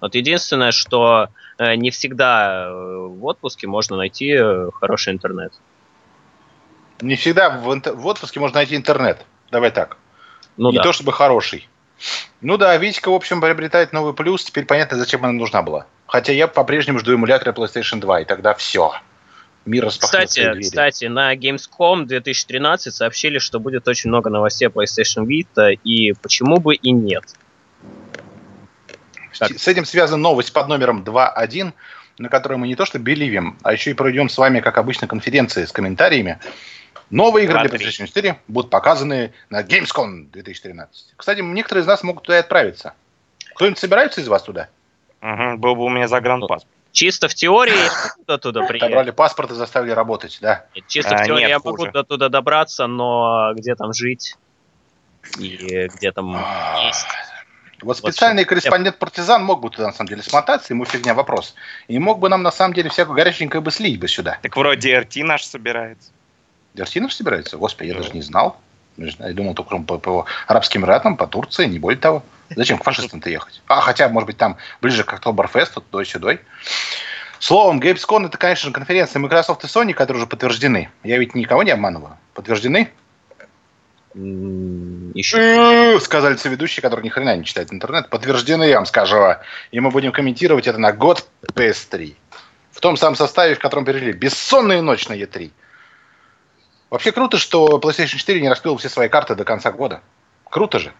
[0.00, 5.52] Вот единственное, что э, не всегда э, в отпуске можно найти э, хороший интернет.
[7.00, 9.24] Не всегда в, в отпуске можно найти интернет.
[9.50, 9.96] Давай так.
[10.56, 10.82] Ну, не да.
[10.82, 11.68] то чтобы хороший.
[12.40, 14.44] Ну да, Витька, в общем, приобретает новый плюс.
[14.44, 15.86] Теперь понятно, зачем она нужна была.
[16.06, 18.92] Хотя я по-прежнему жду эмулятора PlayStation 2, и тогда все.
[19.64, 26.14] Мир кстати, кстати, на Gamescom 2013 сообщили, что будет очень много новостей PlayStation Vita, и
[26.14, 27.24] почему бы и нет.
[29.38, 29.58] Так.
[29.58, 31.72] С этим связана новость под номером 2.1,
[32.18, 35.06] на которой мы не то что беливим, а еще и пройдем с вами, как обычно,
[35.06, 36.38] конференции с комментариями.
[37.10, 41.14] Новые игры для PlayStation 4 будут показаны на Gamescom 2013.
[41.16, 42.92] Кстати, некоторые из нас могут туда и отправиться.
[43.54, 44.68] Кто-нибудь собирается из вас туда?
[45.22, 46.66] Угу, был бы у меня загранпаспорт.
[46.92, 47.90] Чисто в теории я
[48.26, 48.88] могу туда приехать.
[48.88, 50.66] Отобрали паспорт и заставили работать, да?
[50.86, 54.36] Чисто а, в теории нет, я могу до туда добраться, но где там жить
[55.38, 57.06] и где там а, есть
[57.82, 61.54] вот специальный вот корреспондент-партизан мог бы туда, на самом деле, смотаться, ему фигня вопрос.
[61.86, 64.38] И мог бы нам, на самом деле, всякую горяченькое бы слить бы сюда.
[64.42, 66.10] Так вроде RT наш собирается.
[66.74, 67.56] RT наш собирается?
[67.56, 68.60] Господи, я даже не знал.
[68.96, 72.24] Я думал только по, по Арабским Эмиратам, по Турции, не более того.
[72.50, 73.62] Зачем к фашистам-то ехать?
[73.68, 76.38] А, хотя, может быть, там ближе к Октоберфесту, туда-сюда.
[77.38, 80.90] Словом, Gamescom это, конечно, конференция Microsoft и Sony, которые уже подтверждены.
[81.04, 82.16] Я ведь никого не обманываю.
[82.34, 82.90] Подтверждены?
[85.14, 85.98] Еще...
[86.00, 88.08] Сказали соведущие, которые ни хрена не читают интернет.
[88.08, 89.16] Подтверждены, я вам скажу.
[89.70, 92.14] И мы будем комментировать это на год PS3.
[92.70, 95.50] В том самом составе, в котором пережили бессонную ночь на E3.
[96.90, 100.00] Вообще круто, что PlayStation 4 не раскрыл все свои карты до конца года.
[100.44, 100.92] Круто же.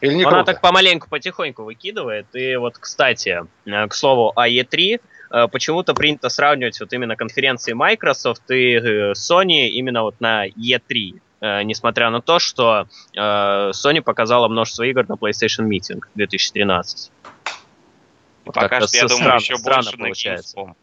[0.00, 0.52] Или не Она круто?
[0.52, 2.26] так помаленьку, потихоньку выкидывает.
[2.34, 7.72] И вот, кстати, э, к слову о E3, э, почему-то принято сравнивать вот именно конференции
[7.72, 11.20] Microsoft и э, Sony именно вот на E3.
[11.46, 17.12] Э, несмотря на то, что э, Sony показала множество игр на PlayStation Meeting 2013.
[18.44, 20.56] Вот Пока что, я думаю, еще больше получается.
[20.58, 20.74] На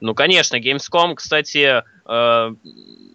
[0.00, 2.54] Ну, конечно, Gamescom, кстати, э,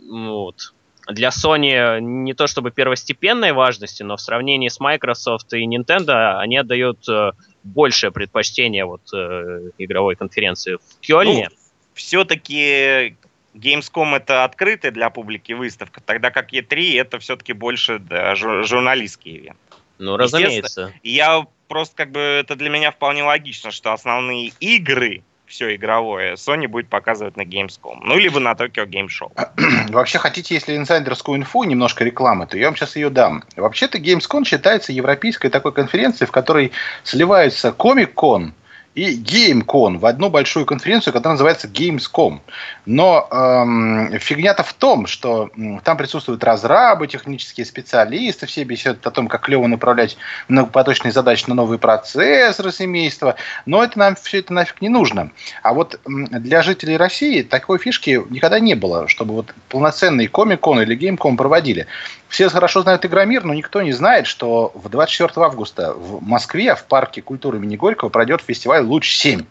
[0.10, 0.74] вот,
[1.08, 6.58] для Sony не то чтобы первостепенной важности, но в сравнении с Microsoft и Nintendo они
[6.58, 7.32] отдают э,
[7.64, 11.50] большее предпочтение вот э, игровой конференции в Кёльне.
[11.50, 11.56] Ну,
[11.93, 13.18] все-таки
[13.54, 19.38] Gamescom это открытая для публики выставка, тогда как E3 это все-таки больше да, жур- журналистский
[19.38, 19.58] ивент.
[19.99, 20.93] Ну, разумеется.
[21.04, 26.68] Я просто как бы это для меня вполне логично, что основные игры, все игровое, Sony
[26.68, 27.99] будет показывать на Gamescom.
[28.02, 29.32] Ну, либо на Tokyo Game Show.
[29.89, 33.43] Вообще, хотите, если инсайдерскую инфу, немножко рекламы, то я вам сейчас ее дам.
[33.56, 36.72] Вообще-то Gamescom считается европейской такой конференцией, в которой
[37.04, 38.54] сливаются Comic-Con
[38.94, 42.39] и GameCon в одну большую конференцию, которая называется Gamescom.
[42.86, 45.50] Но эм, фигня-то в том, что
[45.84, 50.18] там присутствуют разрабы, технические специалисты, все беседуют о том, как клево направлять
[50.50, 53.36] многопоточные задачи на новые процессоры семейства.
[53.66, 55.32] Но это нам все это нафиг не нужно.
[55.64, 60.98] А вот для жителей России такой фишки никогда не было, чтобы вот полноценный Comic-Con или
[60.98, 61.88] GameCon проводили.
[62.32, 66.86] Все хорошо знают Игромир, но никто не знает, что в 24 августа в Москве в
[66.86, 69.46] парке культуры имени Горького пройдет фестиваль «Луч-7».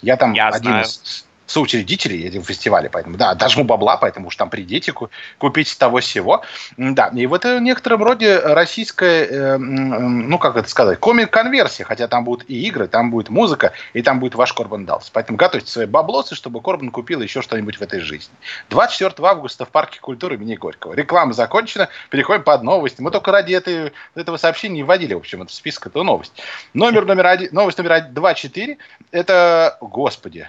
[0.00, 0.84] Я там Я один знаю.
[0.84, 5.98] из соучредителей этого фестиваля, поэтому, да, дожму бабла, поэтому уж там придите, ку- купите того
[5.98, 6.42] всего.
[6.76, 12.06] Да, и вот это в некотором роде российская, э, ну, как это сказать, комик-конверсия, хотя
[12.06, 15.10] там будут и игры, там будет музыка, и там будет ваш Корбан Далс.
[15.10, 18.32] Поэтому готовьте свои баблосы, чтобы Корбан купил еще что-нибудь в этой жизни.
[18.68, 20.94] 24 августа в парке культуры имени Горького.
[20.94, 23.00] Реклама закончена, переходим под новости.
[23.00, 26.40] Мы только ради этой, этого сообщения не вводили, в общем, это список, это новость.
[26.74, 28.78] Номер номер один, новость номер один, 2.4,
[29.10, 30.48] это, господи,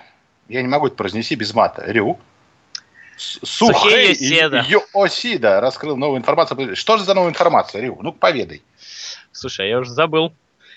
[0.51, 2.19] я не могу это произнести без мата, Рю.
[3.17, 5.61] Сухей Йосида.
[5.61, 6.75] Раскрыл новую информацию.
[6.75, 7.99] Что же за новая информация, Рю?
[8.01, 8.61] Ну, поведай.
[9.31, 10.33] Слушай, я уже забыл.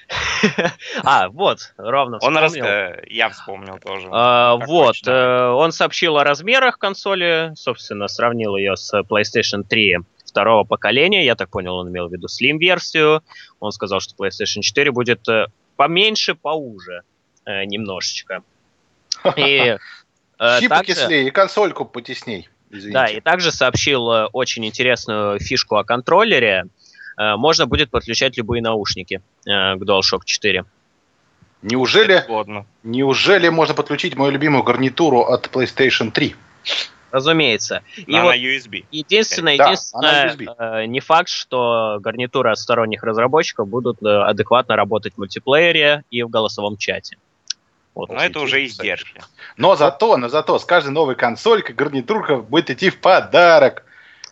[1.02, 2.52] А, вот, ровно Он рас...
[2.52, 3.00] вспомнил.
[3.06, 4.08] Я вспомнил тоже.
[4.12, 10.64] А, вот, э, он сообщил о размерах консоли, собственно, сравнил ее с PlayStation 3 второго
[10.64, 11.24] поколения.
[11.24, 13.22] Я так понял, он имел в виду Slim-версию.
[13.60, 15.46] Он сказал, что PlayStation 4 будет э,
[15.76, 17.02] поменьше, поуже
[17.46, 18.42] э, немножечко.
[19.36, 19.76] И
[20.38, 22.48] э, Щи также- покислее и консольку потесней.
[22.70, 22.92] Извините.
[22.92, 26.64] Да, и также сообщил э, очень интересную фишку о контроллере.
[27.16, 30.64] Э, Можно будет подключать любые наушники э, к DualShock 4.
[31.62, 32.24] Неужели,
[32.82, 36.34] неужели можно подключить мою любимую гарнитуру от PlayStation 3?
[37.10, 37.82] Разумеется.
[37.96, 38.84] И На, вот USB.
[38.90, 44.74] единственное, Да, единственное она э, не факт, что гарнитуры от сторонних разработчиков будут э, адекватно
[44.74, 47.16] работать в мультиплеере и в голосовом чате.
[47.94, 48.10] Вот.
[48.10, 49.20] Но это уже издержки.
[49.56, 53.84] Но зато, но зато с каждой новой консолькой гарнитурка будет идти в подарок.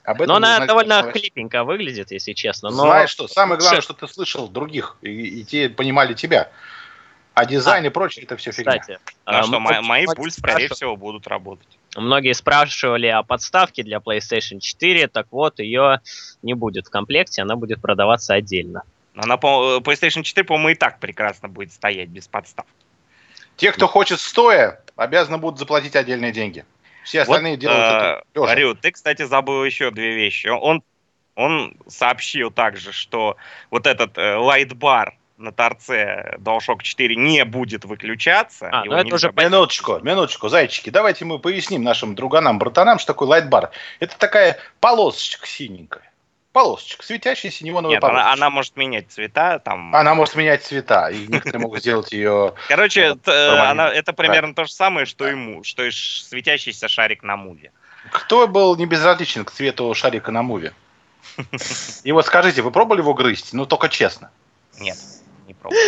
[0.04, 1.12] Об этом Но она знаете довольно точно.
[1.12, 2.70] хлипенько выглядит, если честно.
[2.70, 2.76] Но...
[2.82, 6.50] Знаешь что, самое главное, что ты слышал других, и, и те понимали тебя.
[7.34, 8.78] А дизайн и прочее, это все фигня.
[8.78, 11.68] Кстати, На а, что м- мо- мои пульс, скорее всего, будут работать.
[11.96, 16.00] Многие спрашивали о подставке для PlayStation 4, так вот, ее
[16.42, 18.82] не будет в комплекте, она будет продаваться отдельно.
[19.14, 22.66] Она, по- PlayStation 4, по-моему, и так прекрасно будет стоять без подстав.
[23.56, 26.64] Те, кто хочет стоя, обязаны будут заплатить отдельные деньги.
[27.04, 28.54] Все остальные Вот, делают э, это.
[28.54, 30.46] Рю, ты, кстати, забыл еще две вещи.
[30.46, 30.82] Он,
[31.34, 33.36] он сообщил также, что
[33.70, 38.68] вот этот э, лайтбар на торце DualShock 4 не будет выключаться.
[38.72, 40.90] А, ну это уже Минуточку, минуточку, зайчики.
[40.90, 43.70] Давайте мы поясним нашим друганам, братанам, что такое лайтбар.
[43.98, 46.11] Это такая полосочка синенькая.
[46.52, 48.24] Полосочка, светящаяся неоновая Нет, полосочка.
[48.24, 49.58] она, она может менять цвета.
[49.58, 49.94] Там...
[49.96, 52.54] Она может менять цвета, и некоторые могут сделать ее...
[52.68, 57.22] Короче, э, она, это примерно то же самое, что и му, что и светящийся шарик
[57.22, 57.72] на муве.
[58.10, 60.74] Кто был не безразличен к цвету шарика на муве?
[62.04, 63.54] И вот скажите, вы пробовали его грызть?
[63.54, 64.30] Ну, только честно.
[64.78, 64.98] Нет,
[65.46, 65.80] не пробовал.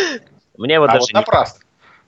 [0.57, 1.59] Мне вот а даже вот не- напрасно.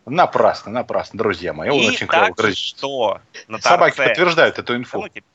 [0.06, 1.70] Напрасно, напрасно, друзья мои.
[1.70, 2.58] Он И очень клево также, грызет.
[2.60, 4.10] что на Собаки торце...
[4.10, 5.02] подтверждают эту инфу.
[5.02, 5.28] ну, типа,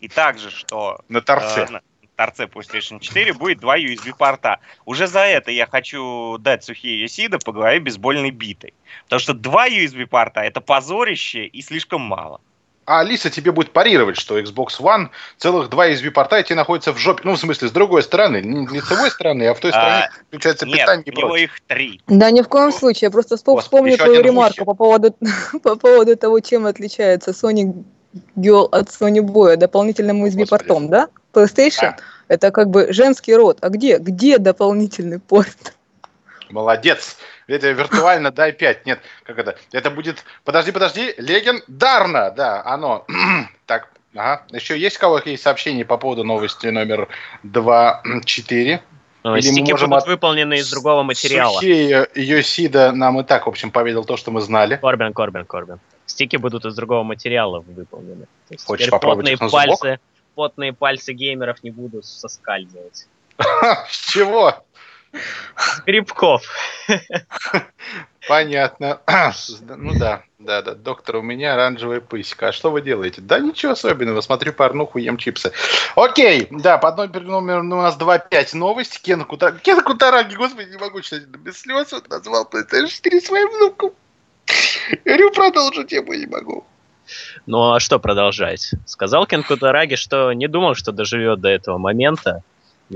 [0.00, 1.66] И также, что На торце.
[1.68, 1.82] э, на
[2.18, 4.58] торце PlayStation 4 будет два USB-порта.
[4.84, 8.74] Уже за это я хочу дать Сухие Йосида по голове бейсбольной битой.
[9.04, 12.40] Потому что два USB-порта это позорище и слишком мало.
[12.86, 16.98] А Алиса тебе будет парировать, что Xbox One целых два USB-порта и те находятся в
[16.98, 17.20] жопе.
[17.24, 18.40] Ну, в смысле, с другой стороны.
[18.42, 21.60] Не лицевой стороны, а в той А, стороне включается Нет, питание у и него их
[21.66, 22.00] три.
[22.08, 23.08] Да ни в коем случае.
[23.08, 25.14] Я просто Господи, вспомню твою ремарку по поводу,
[25.62, 27.84] по поводу того, чем отличается Sony
[28.36, 31.08] Girl от Sony Boy дополнительным USB-портом, да?
[31.32, 31.96] PlayStation Да.
[32.28, 33.58] это как бы женский род.
[33.60, 33.98] А где?
[33.98, 35.74] Где дополнительный порт?
[36.50, 37.16] Молодец.
[37.46, 38.86] Это виртуально дай 5.
[38.86, 39.56] Нет, как это?
[39.72, 40.24] Это будет...
[40.44, 41.14] Подожди, подожди.
[41.18, 42.30] Легендарно.
[42.30, 43.06] Да, оно.
[43.66, 44.42] так, ага.
[44.50, 47.08] Еще есть кого какие сообщения по поводу новости номер
[47.44, 48.80] 2.4?
[49.24, 51.54] Ну, Или мы стики можем будут от- выполнены из другого материала.
[51.54, 54.76] Сухие Йосида нам и так, в общем, поведал то, что мы знали.
[54.76, 55.80] Корбин, Корбин, Корбин.
[56.06, 58.26] Стики будут из другого материала выполнены.
[58.48, 59.98] Есть Хочешь попробовать их на зубок?
[60.38, 63.08] Потные пальцы геймеров не будут соскальзывать.
[63.90, 64.64] С чего?
[65.84, 66.44] Грибков.
[68.28, 69.00] Понятно.
[69.60, 70.74] Ну да, да, да.
[70.76, 72.48] Доктор, у меня оранжевая пысика.
[72.48, 73.20] А что вы делаете?
[73.20, 74.20] Да ничего особенного.
[74.20, 75.50] Смотрю порнуху, ем чипсы.
[75.96, 79.02] Окей, да, по одной номер у нас 2.5 новость.
[79.02, 79.50] Кен, Кута...
[79.50, 81.92] Кен Кутараги, господи, не могу читать без слез.
[81.92, 83.90] Он назвал PlayStation 4 своим внуком.
[85.04, 86.64] Говорю, продолжу тему не могу.
[87.48, 88.72] Ну а что продолжать?
[88.84, 92.42] Сказал Кен Кутараги, что не думал, что доживет до этого момента.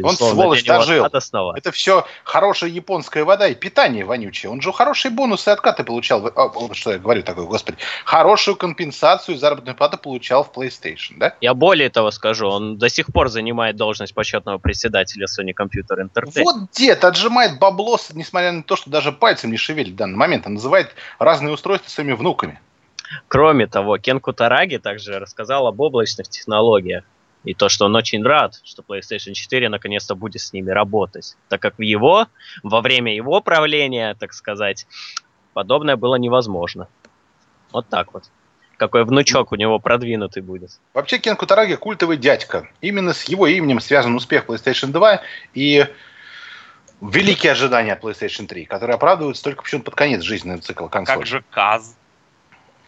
[0.03, 1.07] Он, сволочь, дожил.
[1.07, 4.53] Это все хорошая японская вода и питание вонючее.
[4.53, 6.31] Он же хорошие бонусы и откаты получал.
[6.35, 7.79] О, что я говорю такое, господи.
[8.05, 11.35] Хорошую компенсацию заработной платы получал в PlayStation, да?
[11.41, 16.43] Я более того скажу, он до сих пор занимает должность почетного председателя Sony Computer Entertainment.
[16.43, 20.47] Вот дед отжимает бабло, несмотря на то, что даже пальцем не шевелит в данный момент.
[20.47, 22.61] Он называет разные устройства своими внуками.
[23.29, 27.05] Кроме того, Кен Кутараги также рассказал об облачных технологиях.
[27.45, 31.37] И то, что он очень рад, что PlayStation 4 наконец-то будет с ними работать.
[31.49, 32.27] Так как в его,
[32.63, 34.87] во время его правления, так сказать,
[35.53, 36.89] подобное было невозможно.
[37.73, 38.25] Вот так вот.
[38.77, 40.71] Какой внучок у него продвинутый будет.
[40.95, 42.69] Вообще Кен Кутараги культовый дядька.
[42.81, 45.21] Именно с его именем связан успех PlayStation 2
[45.55, 45.87] и
[47.01, 51.19] великие ожидания от PlayStation 3, которые оправдываются только почему-то под конец жизненного цикла консоли.
[51.19, 51.97] Как же Каз?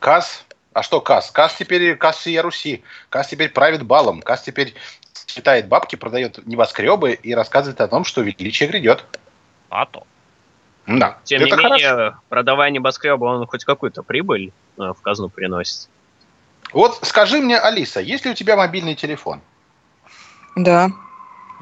[0.04, 0.44] Каз
[0.74, 1.30] а что Кас?
[1.30, 2.82] Кас теперь Кас всея Руси.
[3.08, 4.20] Кас теперь правит балом.
[4.20, 4.74] Кас теперь
[5.26, 9.06] считает бабки, продает небоскребы и рассказывает о том, что величие грядет.
[9.70, 10.06] А то.
[10.86, 11.16] Да.
[11.24, 12.18] Тем Это не менее, хорошо.
[12.28, 15.88] продавая небоскребы, он хоть какую-то прибыль э, в казну приносит.
[16.74, 19.40] Вот скажи мне, Алиса, есть ли у тебя мобильный телефон?
[20.54, 20.90] Да.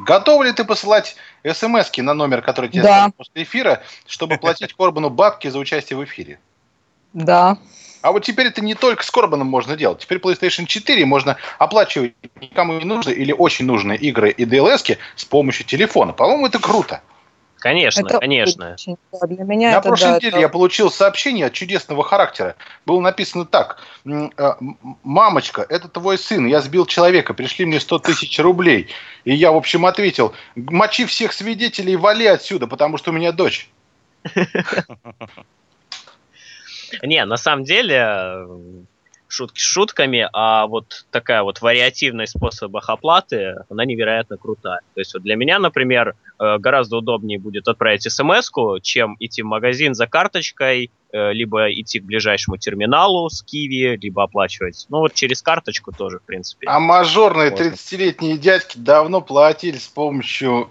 [0.00, 1.14] Готова ли ты посылать
[1.44, 3.12] смс на номер, который тебе да.
[3.16, 6.40] после эфира, чтобы платить Корбану бабки за участие в эфире?
[7.12, 7.56] Да.
[8.02, 10.00] А вот теперь это не только с Корбаном можно делать.
[10.00, 15.24] Теперь PlayStation 4 можно оплачивать никому не нужные или очень нужные игры и DLS с
[15.24, 16.12] помощью телефона.
[16.12, 17.00] По-моему, это круто.
[17.62, 18.72] Конечно, это конечно.
[18.72, 20.40] Очень, да, для меня На это, прошлой да, неделе это...
[20.40, 22.56] я получил сообщение от чудесного характера.
[22.86, 23.78] Было написано так.
[24.04, 24.54] «Э,
[25.04, 26.44] «Мамочка, это твой сын.
[26.46, 27.34] Я сбил человека.
[27.34, 28.88] Пришли мне 100 тысяч рублей».
[29.24, 33.30] И я, в общем, ответил, мочи всех свидетелей и вали отсюда, потому что у меня
[33.30, 33.70] дочь.
[37.02, 38.46] Не, на самом деле,
[39.32, 44.80] шутки шутками, а вот такая вот вариативность способах оплаты, она невероятно крутая.
[44.94, 46.14] То есть вот для меня, например,
[46.58, 48.50] гораздо удобнее будет отправить смс
[48.82, 54.24] чем идти в магазин за карточкой, э, либо идти к ближайшему терминалу с Киви, либо
[54.24, 54.86] оплачивать.
[54.88, 56.66] Ну вот через карточку тоже, в принципе.
[56.68, 60.68] А мажорные 30-летние дядьки давно платили с помощью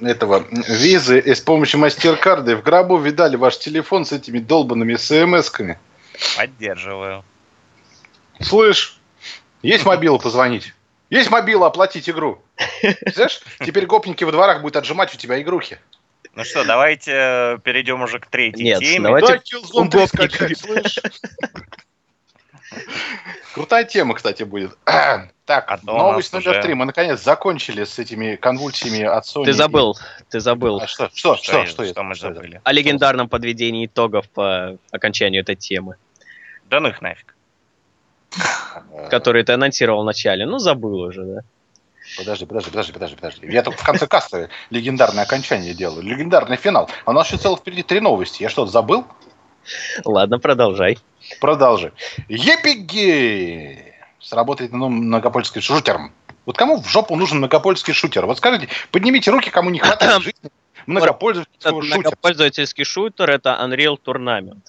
[0.00, 2.52] этого визы и с помощью мастер-карда.
[2.52, 5.78] И в гробу видали ваш телефон с этими долбанными смс-ками.
[6.36, 7.24] Поддерживаю.
[8.40, 8.98] Слышь,
[9.62, 10.72] есть мобила позвонить?
[11.10, 12.40] Есть мобила оплатить игру?
[13.12, 15.78] Знаешь, теперь гопники во дворах будут отжимать у тебя игрухи.
[16.34, 19.00] Ну что, давайте э, перейдем уже к третьей Нет, теме.
[19.00, 19.40] давайте
[19.72, 21.20] Давай скачать,
[23.52, 24.78] Крутая тема, кстати, будет.
[25.46, 26.62] Так, а новость номер уже...
[26.62, 26.74] три.
[26.74, 29.46] Мы наконец закончили с этими конвульсиями от Sony.
[29.46, 29.98] Ты забыл,
[30.28, 30.78] ты забыл.
[30.80, 32.60] А что, что, что, что, что, что мы забыли?
[32.62, 35.96] О легендарном подведении итогов по окончанию этой темы.
[36.66, 37.34] Да ну их нафиг.
[39.10, 40.46] Который ты анонсировал в начале.
[40.46, 41.40] Ну, забыл уже, да.
[42.16, 43.46] Подожди, подожди, подожди, подожди, подожди.
[43.46, 46.02] Я только в конце кассы легендарное окончание делаю.
[46.02, 46.90] Легендарный финал.
[47.04, 48.42] А у нас еще целых впереди три новости.
[48.42, 49.06] Я что-то забыл?
[50.04, 50.98] Ладно, продолжай.
[51.40, 51.92] Продолжи.
[52.28, 53.94] Епиги!
[54.20, 56.12] Сработает на многопольский шутером.
[56.46, 58.26] Вот кому в жопу нужен многопольский шутер?
[58.26, 60.50] Вот скажите, поднимите руки, кому не хватает жизни
[60.86, 62.00] многопользовательского шутера.
[62.00, 64.60] Многопользовательский шутер это Unreal Tournament.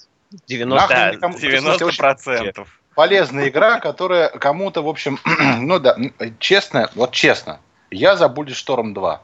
[0.48, 1.18] 90%.
[1.20, 5.18] 90% полезная игра, которая кому-то, в общем,
[5.58, 5.96] ну да,
[6.38, 9.22] честно, вот честно, я за Bulletstorm 2.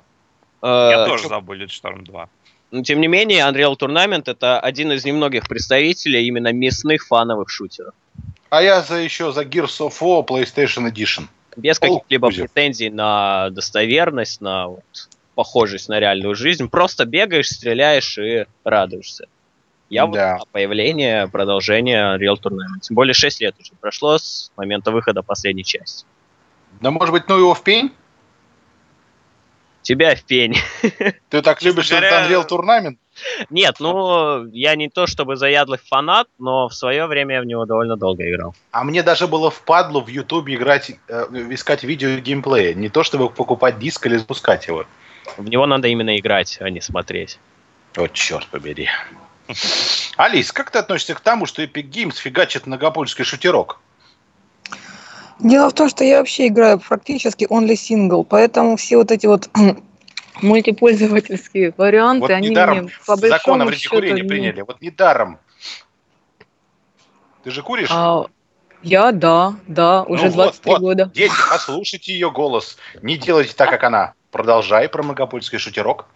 [0.63, 2.29] Я тоже за Bulletstorm 2.
[2.71, 7.95] Но, тем не менее, Unreal Tournament это один из немногих представителей именно мясных фановых шутеров.
[8.51, 11.25] А я за еще за Gears of War PlayStation Edition.
[11.57, 16.69] Без каких-либо претензий на достоверность, на вот, похожесть на реальную жизнь.
[16.69, 19.27] Просто бегаешь, стреляешь и радуешься.
[19.91, 20.37] Я да.
[20.39, 22.81] вот появление, продолжение Real Tournament.
[22.83, 26.05] Тем более 6 лет уже прошло с момента выхода последней части.
[26.81, 27.93] Да может быть, ну его в пень?
[29.83, 30.57] Тебя в пень.
[31.31, 32.29] Ты так любишь говоря...
[32.29, 32.99] Unreal Tournament?
[33.51, 37.65] Нет, ну, я не то чтобы заядлый фанат, но в свое время я в него
[37.65, 38.55] довольно долго играл.
[38.71, 42.75] А мне даже было впадло в Ютубе играть, э, искать видео геймплея.
[42.75, 44.85] Не то чтобы покупать диск или запускать его.
[45.37, 47.39] В него надо именно играть, а не смотреть.
[47.97, 48.89] Вот черт побери.
[50.17, 53.81] Алис, как ты относишься к тому, что Epic Games фигачит многопольский шутерок?
[55.39, 59.49] Дело в том, что я вообще играю практически only single, поэтому все вот эти вот
[60.43, 64.61] Мультипользовательские варианты, Вот они мне по закон о вреде курения не- приняли.
[64.61, 65.39] Вот недаром.
[67.43, 67.91] Ты же куришь?
[67.93, 68.27] А,
[68.83, 70.81] я, да, да, уже Ну вот, 23 вот.
[70.81, 71.11] года.
[71.15, 72.77] Дети, послушайте ее голос.
[73.03, 74.15] Не делайте так, как она.
[74.31, 76.07] Продолжай про многопольский шутерок.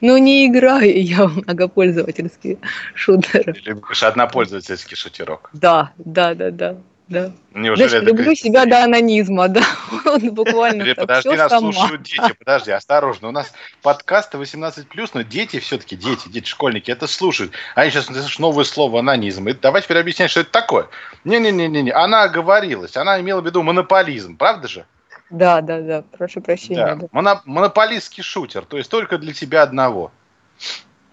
[0.00, 2.58] Ну, не играю я в многопользовательские
[2.94, 3.54] шутеры.
[3.64, 5.50] Любишь однопользовательский шутерок.
[5.52, 6.76] Да, да, да, да.
[7.08, 7.32] да.
[7.54, 8.44] Неужели Знаешь, люблю кризис?
[8.44, 9.62] себя до анонизма, да.
[10.04, 11.72] Вот буквально так, подожди, нас сама.
[11.72, 12.34] слушают дети.
[12.38, 13.28] Подожди, осторожно.
[13.28, 13.52] У нас
[13.82, 17.52] подкасты 18+, но дети все-таки, дети, дети, школьники, это слушают.
[17.74, 19.48] Они сейчас слышат новое слово анонизм.
[19.48, 20.88] И давай теперь объяснять, что это такое.
[21.24, 22.96] Не-не-не-не, она оговорилась.
[22.96, 24.86] Она имела в виду монополизм, правда же?
[25.30, 26.84] Да, да, да, прошу прощения.
[26.86, 26.94] Да.
[26.94, 27.06] Да.
[27.12, 30.10] Моно- монополистский шутер, то есть только для тебя одного.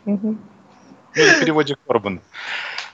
[0.05, 0.39] Мгм.
[1.16, 2.22] Ну, в переводе Корбан.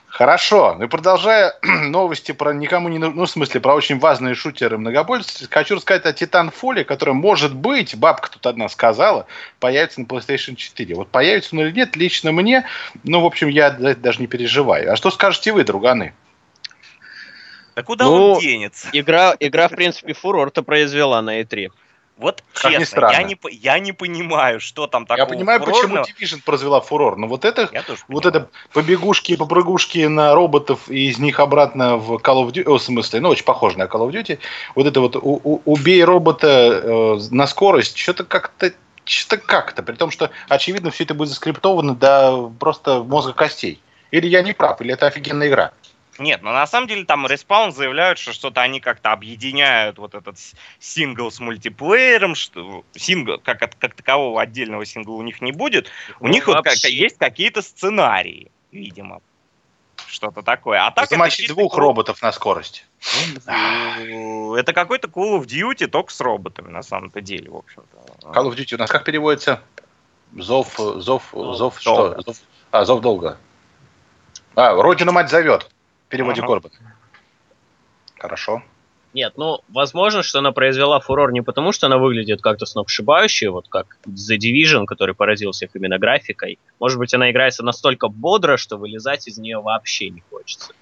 [0.06, 0.76] Хорошо.
[0.78, 5.48] Ну и продолжая новости про никому не ну, в смысле, про очень важные шутеры многопользователи,
[5.50, 9.26] хочу рассказать о Titanfall, которая, может быть, бабка тут одна сказала,
[9.58, 10.94] появится на PlayStation 4.
[10.96, 12.66] Вот появится он или нет, лично мне,
[13.04, 14.92] ну, в общем, я даже не переживаю.
[14.92, 16.12] А что скажете вы, друганы?
[17.74, 18.88] Да куда Ну, он денется?
[18.92, 21.70] Игра, игра, в принципе, фурор-то произвела на E3.
[22.18, 26.04] Вот Как честно, я не, я не понимаю, что там такого я понимаю, почему фурорного.
[26.06, 27.70] Division произвела фурор, но вот это
[28.08, 28.28] Вот понимаю.
[28.44, 32.78] это побегушки и попрыгушки на роботов и из них обратно в Call of Duty, о,
[32.78, 34.38] в смысле, ну, очень похоже на Call of Duty.
[34.74, 38.72] Вот это вот у- у- убей робота э, на скорость, что-то как-то
[39.04, 43.82] что-то как-то, при том, что, очевидно, все это будет заскриптовано до просто мозга костей.
[44.12, 45.72] Или я не прав, или это офигенная игра.
[46.18, 50.36] Нет, но на самом деле там Respawn заявляют, что что-то они как-то объединяют вот этот
[50.78, 55.88] сингл с мультиплеером, что сингл, как, от- как такового отдельного сингла у них не будет.
[56.20, 56.92] У них вот как- Вообще.
[56.92, 59.20] есть какие-то сценарии, видимо.
[60.06, 60.84] Что-то такое.
[60.86, 62.84] А так это Замочить двух кру- роботов на скорость.
[63.46, 68.28] Ну, Это какой-то Call of Duty, только с роботами, на самом-то деле, в общем-то.
[68.28, 69.62] Call of Duty у нас как переводится?
[70.36, 71.94] Зов, зов, зов, что?
[71.96, 72.22] долга.
[72.26, 72.36] Зов,
[72.70, 73.38] а, зов долго.
[74.54, 75.70] А, Родина мать зовет.
[76.12, 76.48] Переводе Ага.
[76.48, 76.74] Корбана.
[78.18, 78.62] Хорошо.
[79.14, 83.66] Нет, ну, возможно, что она произвела фурор не потому, что она выглядит как-то сногсшибающе, вот
[83.68, 86.58] как The Division, который поразил всех именно графикой.
[86.80, 90.72] Может быть, она играется настолько бодро, что вылезать из нее вообще не хочется.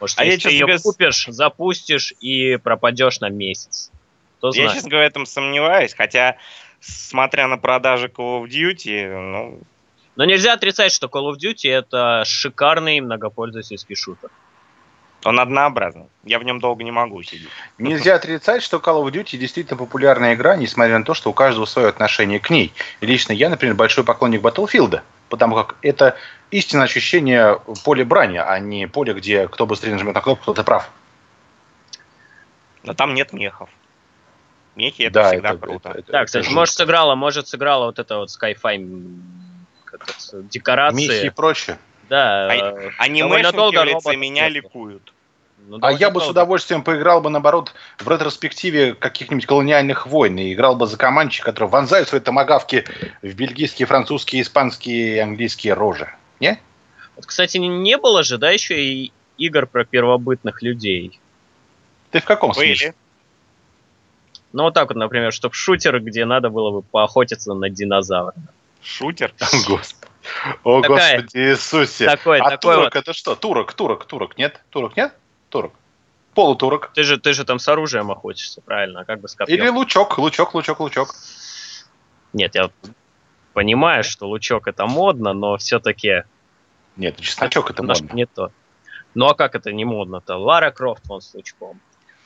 [0.00, 3.90] Может, А я, если ты честно ее говоря, с- купишь, запустишь и пропадешь на месяц.
[4.38, 4.72] Кто Я, знает.
[4.74, 6.36] честно говоря, в этом сомневаюсь, хотя,
[6.80, 9.60] смотря на продажи Call of Duty, ну,
[10.16, 14.30] Но нельзя отрицать, что Call of Duty это шикарный многопользовательский шутер.
[15.24, 16.06] Он однообразный.
[16.24, 17.48] Я в нем долго не могу сидеть.
[17.78, 21.64] Нельзя отрицать, что Call of Duty действительно популярная игра, несмотря на то, что у каждого
[21.64, 22.72] свое отношение к ней.
[23.00, 26.16] И лично я, например, большой поклонник Battlefield, потому как это
[26.50, 30.90] истинное ощущение поля брани, а не поле, где кто быстрее нажмет на кнопку, кто-то прав.
[32.82, 33.70] Но там нет мехов.
[34.76, 35.88] Мехи это Да, всегда это- круто.
[35.90, 39.22] это- это- Да, это кстати, может сыграла, может сыграла вот это вот Skyfi м,
[39.84, 40.96] как это, декорации.
[40.96, 41.78] Миссии и прочее.
[42.10, 42.46] Да.
[42.52, 45.13] А- довольно Анимешники долго в лице меня ликуют.
[45.66, 50.52] Ну, А я бы с удовольствием поиграл бы, наоборот, в ретроспективе каких-нибудь колониальных войн и
[50.52, 52.84] играл бы за командчик, который вонзают свои томагавки
[53.22, 56.14] в бельгийские, французские, испанские и английские рожи.
[56.40, 56.60] Не?
[57.16, 61.18] Вот, кстати, не- было же, да, еще и игр про первобытных людей.
[62.10, 62.88] Ты в каком смысле?
[62.88, 62.94] Были.
[64.52, 68.34] Ну, вот так вот, например, чтобы шутер, где надо было бы поохотиться на динозавра.
[68.82, 69.32] Шутер.
[69.40, 70.10] О, Господи.
[70.62, 72.04] О, Такая- Господи Иисусе.
[72.06, 73.00] Такой, а такой турок вот.
[73.02, 73.34] это что?
[73.34, 74.60] Турок, турок, турок, нет?
[74.70, 75.14] Турок, нет?
[75.54, 75.72] Турок.
[76.34, 76.90] Полутурок.
[76.94, 79.02] Ты же, ты же там с оружием охотишься, правильно?
[79.02, 79.56] А как бы с копьем?
[79.56, 81.14] Или лучок, лучок, лучок, лучок.
[82.32, 82.70] Нет, я
[83.52, 86.24] понимаю, что лучок это модно, но все-таки
[86.96, 88.10] Нет, чесночок это модно.
[88.12, 88.50] не то.
[89.14, 90.36] Ну а как это не модно-то?
[90.36, 91.78] Лара Крофт вон с лучком.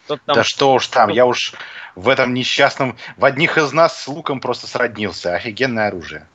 [0.07, 1.53] Там Да что уж там, я уж
[1.95, 5.35] в этом несчастном, в одних из нас с луком просто сроднился.
[5.35, 6.26] Офигенное оружие.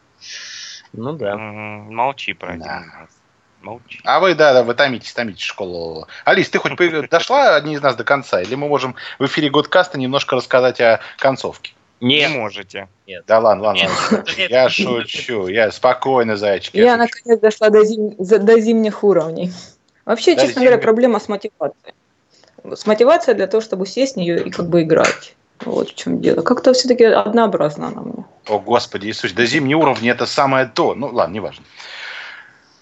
[0.93, 1.31] Ну да.
[1.31, 2.83] М, Молчи про Да.
[2.99, 3.09] раз.
[3.63, 3.99] Молчи.
[4.03, 6.07] А вы, да, да, вы томитесь, томитесь школу.
[6.25, 6.73] Алис, ты хоть
[7.09, 8.41] дошла одни из нас до конца?
[8.41, 11.73] Или мы можем в эфире Годкаста немножко рассказать о концовке?
[12.01, 12.89] Не Не, можете.
[13.27, 13.91] Да ладно, ладно, Нет.
[14.11, 14.25] ладно.
[14.49, 16.75] Я шучу, я спокойно, зайчик.
[16.75, 16.97] Я, шучу.
[16.97, 19.53] наконец дошла до, зим- до зимних уровней.
[20.03, 20.83] Вообще, До честно говоря, зимних.
[20.83, 21.93] проблема с мотивацией.
[22.65, 25.35] С мотивацией для того, чтобы сесть в нее и как бы играть.
[25.63, 26.41] Вот в чем дело.
[26.41, 28.25] Как-то все-таки однообразно она мне.
[28.49, 30.95] О, Господи Иисус, до зимние уровни это самое то.
[30.95, 31.63] Ну, ладно, неважно.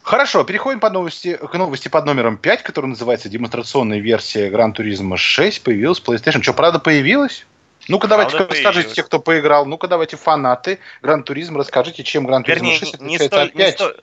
[0.04, 5.16] Хорошо, переходим по новости, к новости под номером 5, которая называется демонстрационная версия Gran Turismo
[5.16, 5.64] 6.
[5.64, 6.42] Появилась в PlayStation.
[6.42, 7.46] Что, правда появилась?
[7.88, 8.96] Ну-ка, давайте Правда расскажите появилась.
[8.96, 9.66] те, кто поиграл.
[9.66, 13.60] Ну-ка, давайте фанаты Gran Turismo, расскажите, чем Turismo Вернее, 6 не, не отличается от не
[13.60, 13.74] 5.
[13.76, 13.96] сто-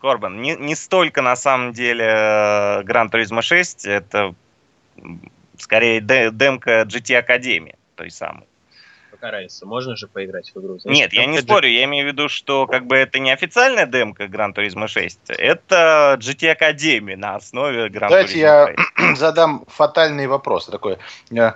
[0.00, 4.34] Корбан, не, не столько на самом деле Gran Turismo 6, это
[5.56, 8.44] скорее де- демка GT Академии, той самой.
[9.18, 10.78] Какая разница, можно же поиграть в игру.
[10.84, 14.24] Нет, я не спорю, я имею в виду, что как бы это не официальная демка
[14.24, 19.16] Gran Turismo 6, это GT Academy на основе Gran Давайте Turismo я 6.
[19.18, 20.98] задам фатальный вопрос, такой
[21.30, 21.52] э,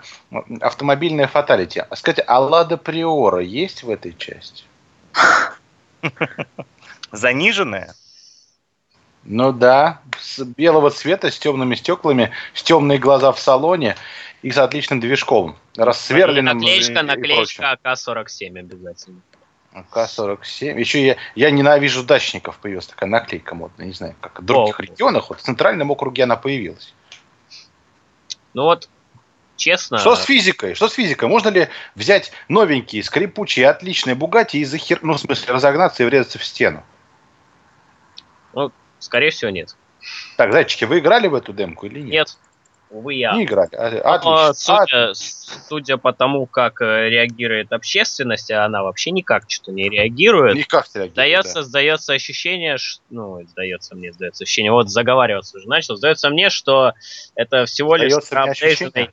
[0.60, 1.84] автомобильная фаталити.
[1.94, 4.64] Скажите, а Лада Приора есть в этой части?
[7.12, 7.94] Заниженная?
[9.24, 13.96] Ну да, с белого цвета, с темными стеклами, с темные глаза в салоне
[14.42, 16.58] и с отличным движком, рассверленным.
[16.58, 19.20] и- Наклеечка, и наклеечка АК-47 обязательно.
[19.72, 19.86] прочее.
[19.90, 20.78] К-47.
[20.78, 24.82] Еще я, я ненавижу дачников, появилась такая наклейка модная, не знаю, как в других О.
[24.82, 26.92] регионах, вот в центральном округе она появилась.
[28.54, 28.90] Ну вот,
[29.56, 29.98] честно...
[29.98, 30.74] Что с физикой?
[30.74, 31.28] Что с физикой?
[31.28, 34.98] Можно ли взять новенькие, скрипучие, отличные Бугати и захер...
[35.02, 36.82] ну, в смысле, разогнаться и врезаться в стену?
[39.02, 39.76] Скорее всего, нет.
[40.36, 42.12] Так, зайчики, вы играли в эту демку или нет?
[42.12, 42.38] Нет.
[42.90, 43.32] Увы, я.
[43.32, 43.70] Не играли.
[43.74, 44.54] А- Но Отлично.
[44.54, 50.56] судя, судя по тому, как э, реагирует общественность, а она вообще никак что-то не реагирует,
[50.56, 52.76] Никак не реагирует, Сдается, сдается ощущение,
[53.08, 56.92] ну, сдается мне, сдается ощущение, вот заговариваться уже начал, сдается мне, что
[57.34, 58.28] это всего лишь ощущение.
[58.30, 59.10] проапдейженный,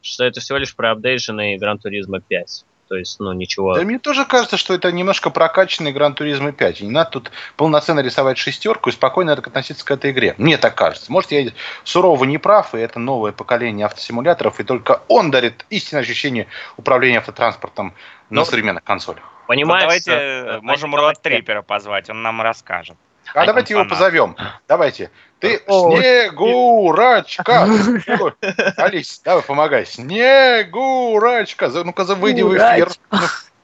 [0.00, 2.64] что это всего лишь проапдейженный Gran Turismo 5.
[2.92, 3.74] То есть, ну, ничего.
[3.74, 6.82] Да мне тоже кажется, что это немножко прокачанный Гран Туризмо 5.
[6.82, 10.34] И не надо тут полноценно рисовать шестерку и спокойно относиться к этой игре.
[10.36, 11.10] Мне так кажется.
[11.10, 11.50] Может, я
[11.84, 17.16] сурово не прав, и это новое поколение автосимуляторов, и только он дарит истинное ощущение управления
[17.16, 17.94] автотранспортом
[18.28, 19.24] на Ну, современных консолях.
[19.24, 19.84] Вот Понимаешь?
[19.84, 22.98] давайте э, э, можем Роад Трипера позвать, он нам расскажет.
[23.34, 24.36] А Один давайте его позовем.
[24.68, 25.10] Давайте.
[25.38, 25.96] Ты О.
[25.96, 27.66] Снегурочка.
[28.20, 28.32] Ой,
[28.76, 29.86] Алис, давай помогай.
[29.86, 31.68] Снегурочка.
[31.68, 32.90] Ну-ка, выйди в эфир.
[33.10, 33.18] Ну,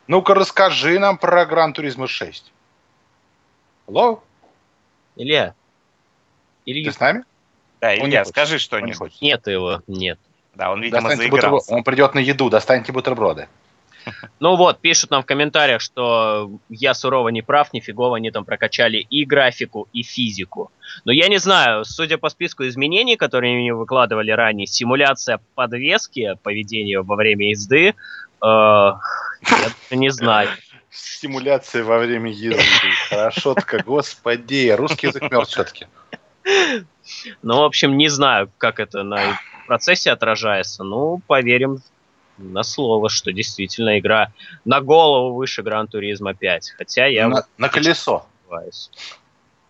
[0.08, 2.52] Ну-ка, расскажи нам про Гран Туризмо 6.
[3.88, 4.22] Алло,
[5.16, 5.54] Илья.
[6.66, 6.90] Илья.
[6.90, 7.24] ты с нами?
[7.80, 8.96] Да, Он Илья, скажи что-нибудь.
[8.96, 9.22] хочет.
[9.22, 10.18] Нет его, нет.
[10.54, 11.62] Да, он, видимо, Достаньте бутерброд.
[11.62, 11.74] заигрался.
[11.74, 13.48] Он придет на еду, достаньте бутерброды.
[14.40, 18.98] Ну вот, пишут нам в комментариях, что я сурово не прав, нифигово они там прокачали
[18.98, 20.70] и графику, и физику.
[21.04, 27.00] Но я не знаю, судя по списку изменений, которые они выкладывали ранее, симуляция подвески, поведения
[27.00, 27.94] во время езды, э,
[28.40, 28.98] я
[29.90, 30.48] не знаю.
[30.90, 32.62] Симуляция во время езды.
[33.10, 34.70] Хорошо-то, господи.
[34.70, 35.86] Русский язык мертв все-таки.
[37.42, 40.84] Ну, в общем, не знаю, как это на процессе отражается.
[40.84, 41.78] Ну, поверим
[42.38, 44.32] на слово, что действительно игра
[44.64, 46.70] на голову выше Гран Туризмо 5.
[46.78, 48.26] Хотя я На, вот на колесо.
[48.48, 48.90] сомневаюсь.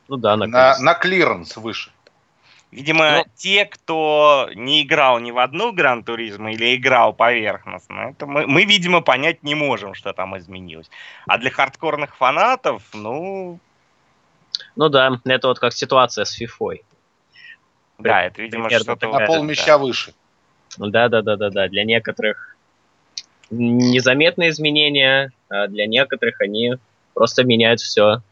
[0.08, 0.82] Ну да, на, На, колесо.
[0.84, 1.90] на клиренс выше.
[2.70, 3.24] Видимо, Ну.
[3.34, 8.64] те, кто не играл ни в одну Гран Туризмо или играл поверхностно, это мы, мы,
[8.66, 10.90] видимо, понять не можем, что там изменилось.
[11.26, 13.58] А для хардкорных фанатов, ну,
[14.76, 16.82] Ну да, это вот как ситуация с Фифой.
[17.98, 19.06] да, это, видимо, что-то...
[19.06, 20.12] На вот пол это, мяча выше.
[20.76, 21.68] Да, да, да, да, да.
[21.68, 22.57] Для некоторых
[23.50, 26.74] незаметные изменения, а для некоторых они
[27.14, 28.22] просто меняют все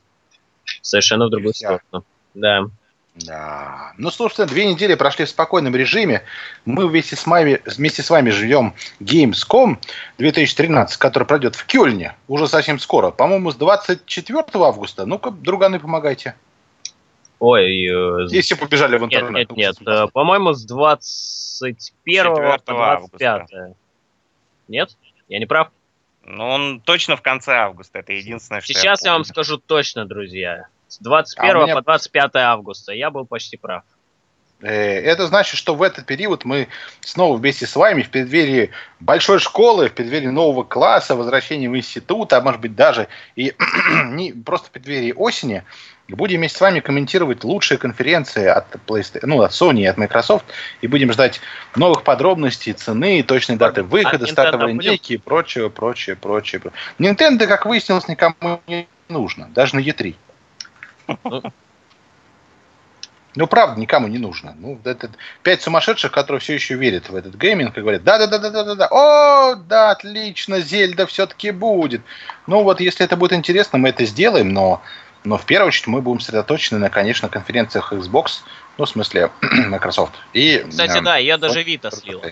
[0.82, 1.78] совершенно в другую Вся.
[1.78, 2.04] сторону.
[2.34, 2.66] Да.
[3.24, 3.92] Да.
[3.96, 6.22] Ну, слушайте, две недели прошли в спокойном режиме.
[6.66, 9.78] Мы вместе с вами, вместе с вами живем Gamescom
[10.18, 13.10] 2013, который пройдет в Кёльне уже совсем скоро.
[13.10, 15.06] По-моему, с 24 августа.
[15.06, 16.34] Ну-ка, друганы, помогайте.
[17.38, 19.50] Ой, э, все побежали в нет, интернет.
[19.52, 19.88] нет, нет.
[19.88, 23.48] э, По-моему, с 21 по 4 25.
[24.68, 24.96] Нет?
[25.28, 25.70] Я не прав?
[26.24, 29.32] Ну, он точно в конце августа, это единственное, что Сейчас я вам помню.
[29.32, 30.66] скажу точно, друзья.
[30.88, 32.92] С 21 А у меня- по 25 августа.
[32.92, 33.84] Я был почти прав.
[34.60, 36.68] Э, Это значит, что в этот период мы
[37.00, 42.32] снова вместе с вами в преддверии большой школы, в преддверии нового класса, возвращения в институт,
[42.32, 43.54] а может быть даже и
[44.06, 45.62] не просто в преддверии осени,
[46.08, 50.46] будем вместе с вами комментировать лучшие конференции от, PlayStation, ну, от Sony и от Microsoft,
[50.80, 51.40] и будем ждать
[51.74, 56.62] новых подробностей, цены, точной даты выхода, Nintendo стартовой линейки и прочее, прочее, прочее.
[56.98, 60.14] Nintendo, как выяснилось, никому не нужно, даже на E3.
[63.36, 63.46] Ну.
[63.46, 64.56] Правда, никому не нужно.
[64.58, 65.10] Ну, это
[65.42, 70.60] пять сумасшедших, которые все еще верят в этот гейминг и говорят, да-да-да-да-да-да, о, да, отлично,
[70.60, 72.00] Зельда все-таки будет.
[72.46, 74.82] Ну, вот если это будет интересно, мы это сделаем, но,
[75.24, 78.40] но в первую очередь мы будем сосредоточены на, конечно, конференциях Xbox,
[78.78, 80.14] ну, в смысле, Microsoft.
[80.32, 82.22] И, Кстати, эм, да, я даже Вита слил.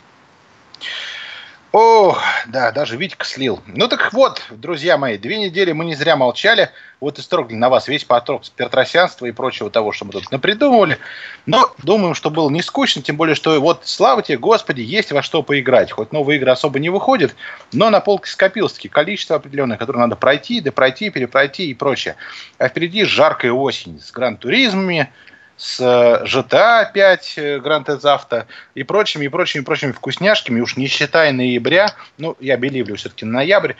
[1.74, 2.16] О,
[2.46, 3.60] да, даже Витька слил.
[3.66, 6.70] Ну так вот, друзья мои, две недели мы не зря молчали.
[7.00, 10.98] Вот и строгли на вас весь поток петросянства и прочего того, что мы тут напридумывали.
[11.46, 15.20] Но думаем, что было не скучно, тем более, что вот, слава тебе, Господи, есть во
[15.20, 15.90] что поиграть.
[15.90, 17.34] Хоть новые игры особо не выходят,
[17.72, 22.14] но на полке скопилось-таки количество определенное, которое надо пройти, да пройти, перепройти и прочее.
[22.56, 25.12] А впереди жаркая осень с гран-туризмами,
[25.56, 28.44] с GTA 5 Grand Theft Auto
[28.74, 31.88] и прочими, и прочими, и прочими вкусняшками, уж не считая ноября,
[32.18, 33.74] ну, я беливлю все-таки ноябрь,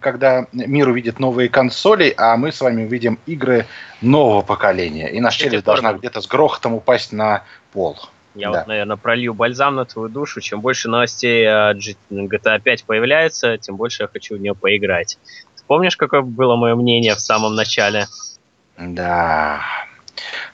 [0.00, 3.66] когда мир увидит новые консоли, а мы с вами увидим игры
[4.00, 5.08] нового поколения.
[5.08, 7.98] И наша челюсть должна где-то с грохотом упасть на пол.
[8.34, 8.58] Я да.
[8.58, 10.40] вот, наверное, пролью бальзам на твою душу.
[10.40, 15.18] Чем больше новостей о GTA 5 появляется, тем больше я хочу в нее поиграть.
[15.66, 18.06] Помнишь, какое было мое мнение в самом начале?
[18.76, 19.60] Да.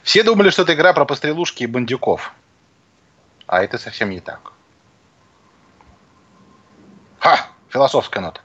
[0.07, 2.31] Все думали, что это игра про пострелушки и бандюков.
[3.45, 4.53] А это совсем не так.
[7.19, 7.49] Ха!
[7.67, 8.39] Философская нота.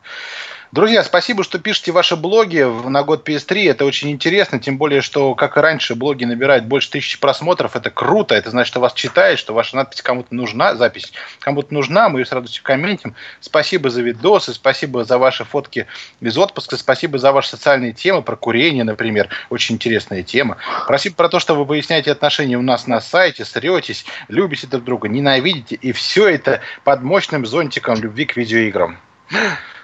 [0.72, 3.68] Друзья, спасибо, что пишете ваши блоги на год PS3.
[3.68, 7.76] Это очень интересно, тем более, что, как и раньше, блоги набирают больше тысячи просмотров.
[7.76, 8.34] Это круто.
[8.34, 12.08] Это значит, что вас читает, что ваша надпись кому-то нужна, запись кому-то нужна.
[12.08, 13.14] Мы ее с радостью комментим.
[13.40, 15.86] Спасибо за видосы, спасибо за ваши фотки
[16.22, 19.28] из отпуска, спасибо за ваши социальные темы, про курение, например.
[19.50, 20.56] Очень интересная тема.
[20.86, 25.08] Спасибо про то, что вы выясняете отношения у нас на сайте, сретесь, любите друг друга,
[25.10, 25.74] ненавидите.
[25.74, 28.98] И все это под мощным зонтиком любви к видеоиграм.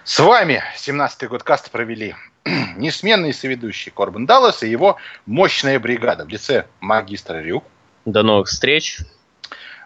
[0.05, 2.15] С вами 17-й год каста провели
[2.77, 7.63] несменный соведущий Корбан Даллас и его мощная бригада в лице магистра Рю.
[8.05, 8.99] До новых встреч.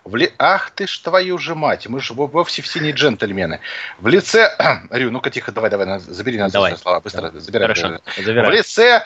[0.05, 0.33] В ли...
[0.39, 3.61] Ах ты ж твою же мать, мы же вовсе все не джентльмены.
[3.99, 4.51] В лице...
[4.91, 6.77] Рю, ну-ка тихо, давай, давай, забери нас давай.
[6.77, 7.41] слова, быстро давай.
[7.41, 7.69] забирай.
[7.69, 8.51] Хорошо, забирай.
[8.51, 9.05] В лице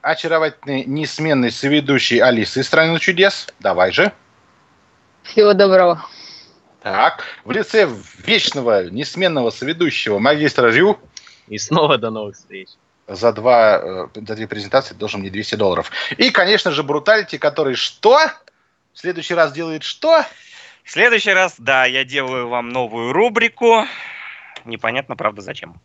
[0.00, 3.48] очаровательной несменной соведущей Алисы из «Страны чудес».
[3.60, 4.12] Давай же.
[5.22, 6.02] Всего доброго.
[6.88, 7.86] Так, в лице
[8.24, 10.98] вечного, несменного соведущего магистра Рю.
[11.46, 12.68] И снова до новых встреч.
[13.06, 15.90] За, два, э, за две презентации должен мне 200 долларов.
[16.16, 18.18] И, конечно же, Бруталити, который что?
[18.94, 20.24] В следующий раз делает что?
[20.82, 23.84] В следующий раз, да, я делаю вам новую рубрику.
[24.64, 25.78] Непонятно, правда, зачем.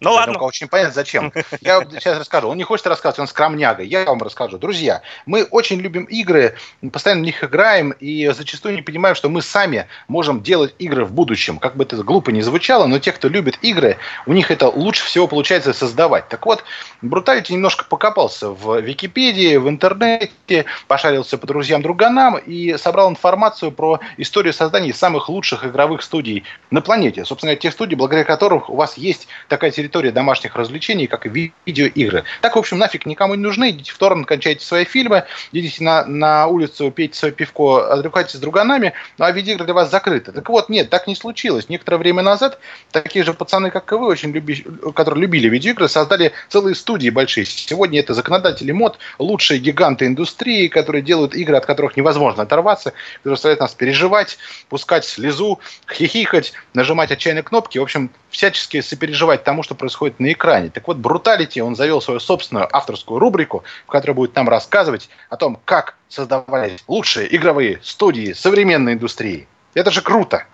[0.00, 0.38] Ну ладно.
[0.38, 1.32] Очень понятно, зачем.
[1.60, 2.48] Я сейчас расскажу.
[2.48, 3.82] Он не хочет рассказывать, он скромняга.
[3.82, 4.56] Я вам расскажу.
[4.56, 6.56] Друзья, мы очень любим игры,
[6.90, 11.12] постоянно в них играем, и зачастую не понимаем, что мы сами можем делать игры в
[11.12, 11.58] будущем.
[11.58, 15.04] Как бы это глупо не звучало, но те, кто любит игры, у них это лучше
[15.04, 16.28] всего получается создавать.
[16.28, 16.64] Так вот,
[17.02, 24.54] Бруталити немножко покопался в Википедии, в интернете, пошарился по друзьям-друганам и собрал информацию про историю
[24.54, 27.26] создания самых лучших игровых студий на планете.
[27.26, 31.52] Собственно, тех студий, благодаря которым у вас есть такая территория территория домашних развлечений, как и
[31.66, 32.22] видеоигры.
[32.40, 33.70] Так, в общем, нафиг никому не нужны.
[33.70, 38.40] Идите в торрент, кончайте свои фильмы, идите на, на улицу, пейте свое пивко, отдыхайте с
[38.40, 40.30] друганами, ну а видеоигры для вас закрыты.
[40.30, 41.68] Так вот, нет, так не случилось.
[41.68, 42.60] Некоторое время назад
[42.92, 44.64] такие же пацаны, как и вы, очень люби,
[44.94, 47.44] которые любили видеоигры, создали целые студии большие.
[47.44, 53.36] Сегодня это законодатели мод, лучшие гиганты индустрии, которые делают игры, от которых невозможно оторваться, которые
[53.36, 54.38] заставляют нас переживать,
[54.68, 55.58] пускать слезу,
[55.92, 57.78] хихикать, нажимать отчаянные кнопки.
[57.78, 60.70] В общем, всячески сопереживать тому, что происходит на экране.
[60.70, 65.36] Так вот, Brutality, он завел свою собственную авторскую рубрику, в которой будет нам рассказывать о
[65.36, 69.48] том, как создавались лучшие игровые студии современной индустрии.
[69.74, 70.44] Это же круто!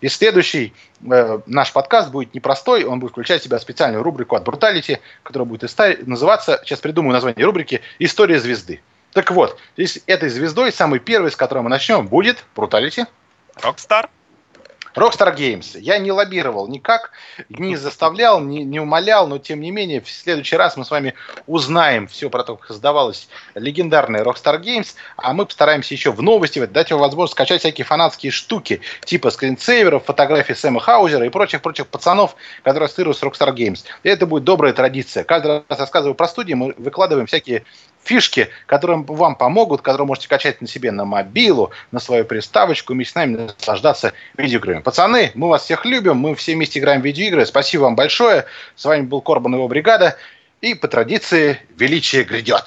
[0.00, 0.74] И следующий
[1.10, 5.46] э, наш подкаст будет непростой, он будет включать в себя специальную рубрику от Brutality, которая
[5.46, 5.70] будет
[6.06, 8.82] называться, сейчас придумаю название рубрики, «История звезды».
[9.12, 13.06] Так вот, здесь этой звездой, самой первой, с которой мы начнем, будет Brutality.
[13.56, 14.10] Rockstar.
[14.96, 15.78] Rockstar Games.
[15.78, 17.12] Я не лоббировал никак,
[17.48, 21.14] не заставлял, не, не умолял, но тем не менее в следующий раз мы с вами
[21.46, 26.64] узнаем все про то, как создавалась легендарная Rockstar Games, а мы постараемся еще в новости
[26.66, 32.34] дать вам возможность скачать всякие фанатские штуки, типа скринсейверов, фотографий Сэма Хаузера и прочих-прочих пацанов,
[32.62, 33.84] которые ассоциируют с Rockstar Games.
[34.02, 35.24] И это будет добрая традиция.
[35.24, 37.64] Каждый раз рассказываю про студии, мы выкладываем всякие
[38.06, 43.12] фишки, которые вам помогут, которые можете качать на себе на мобилу, на свою приставочку вместе
[43.12, 44.80] с нами наслаждаться видеоиграми.
[44.80, 47.44] Пацаны, мы вас всех любим, мы все вместе играем в видеоигры.
[47.44, 48.46] Спасибо вам большое.
[48.76, 50.16] С вами был Корбан и его бригада.
[50.60, 52.64] И по традиции величие грядет.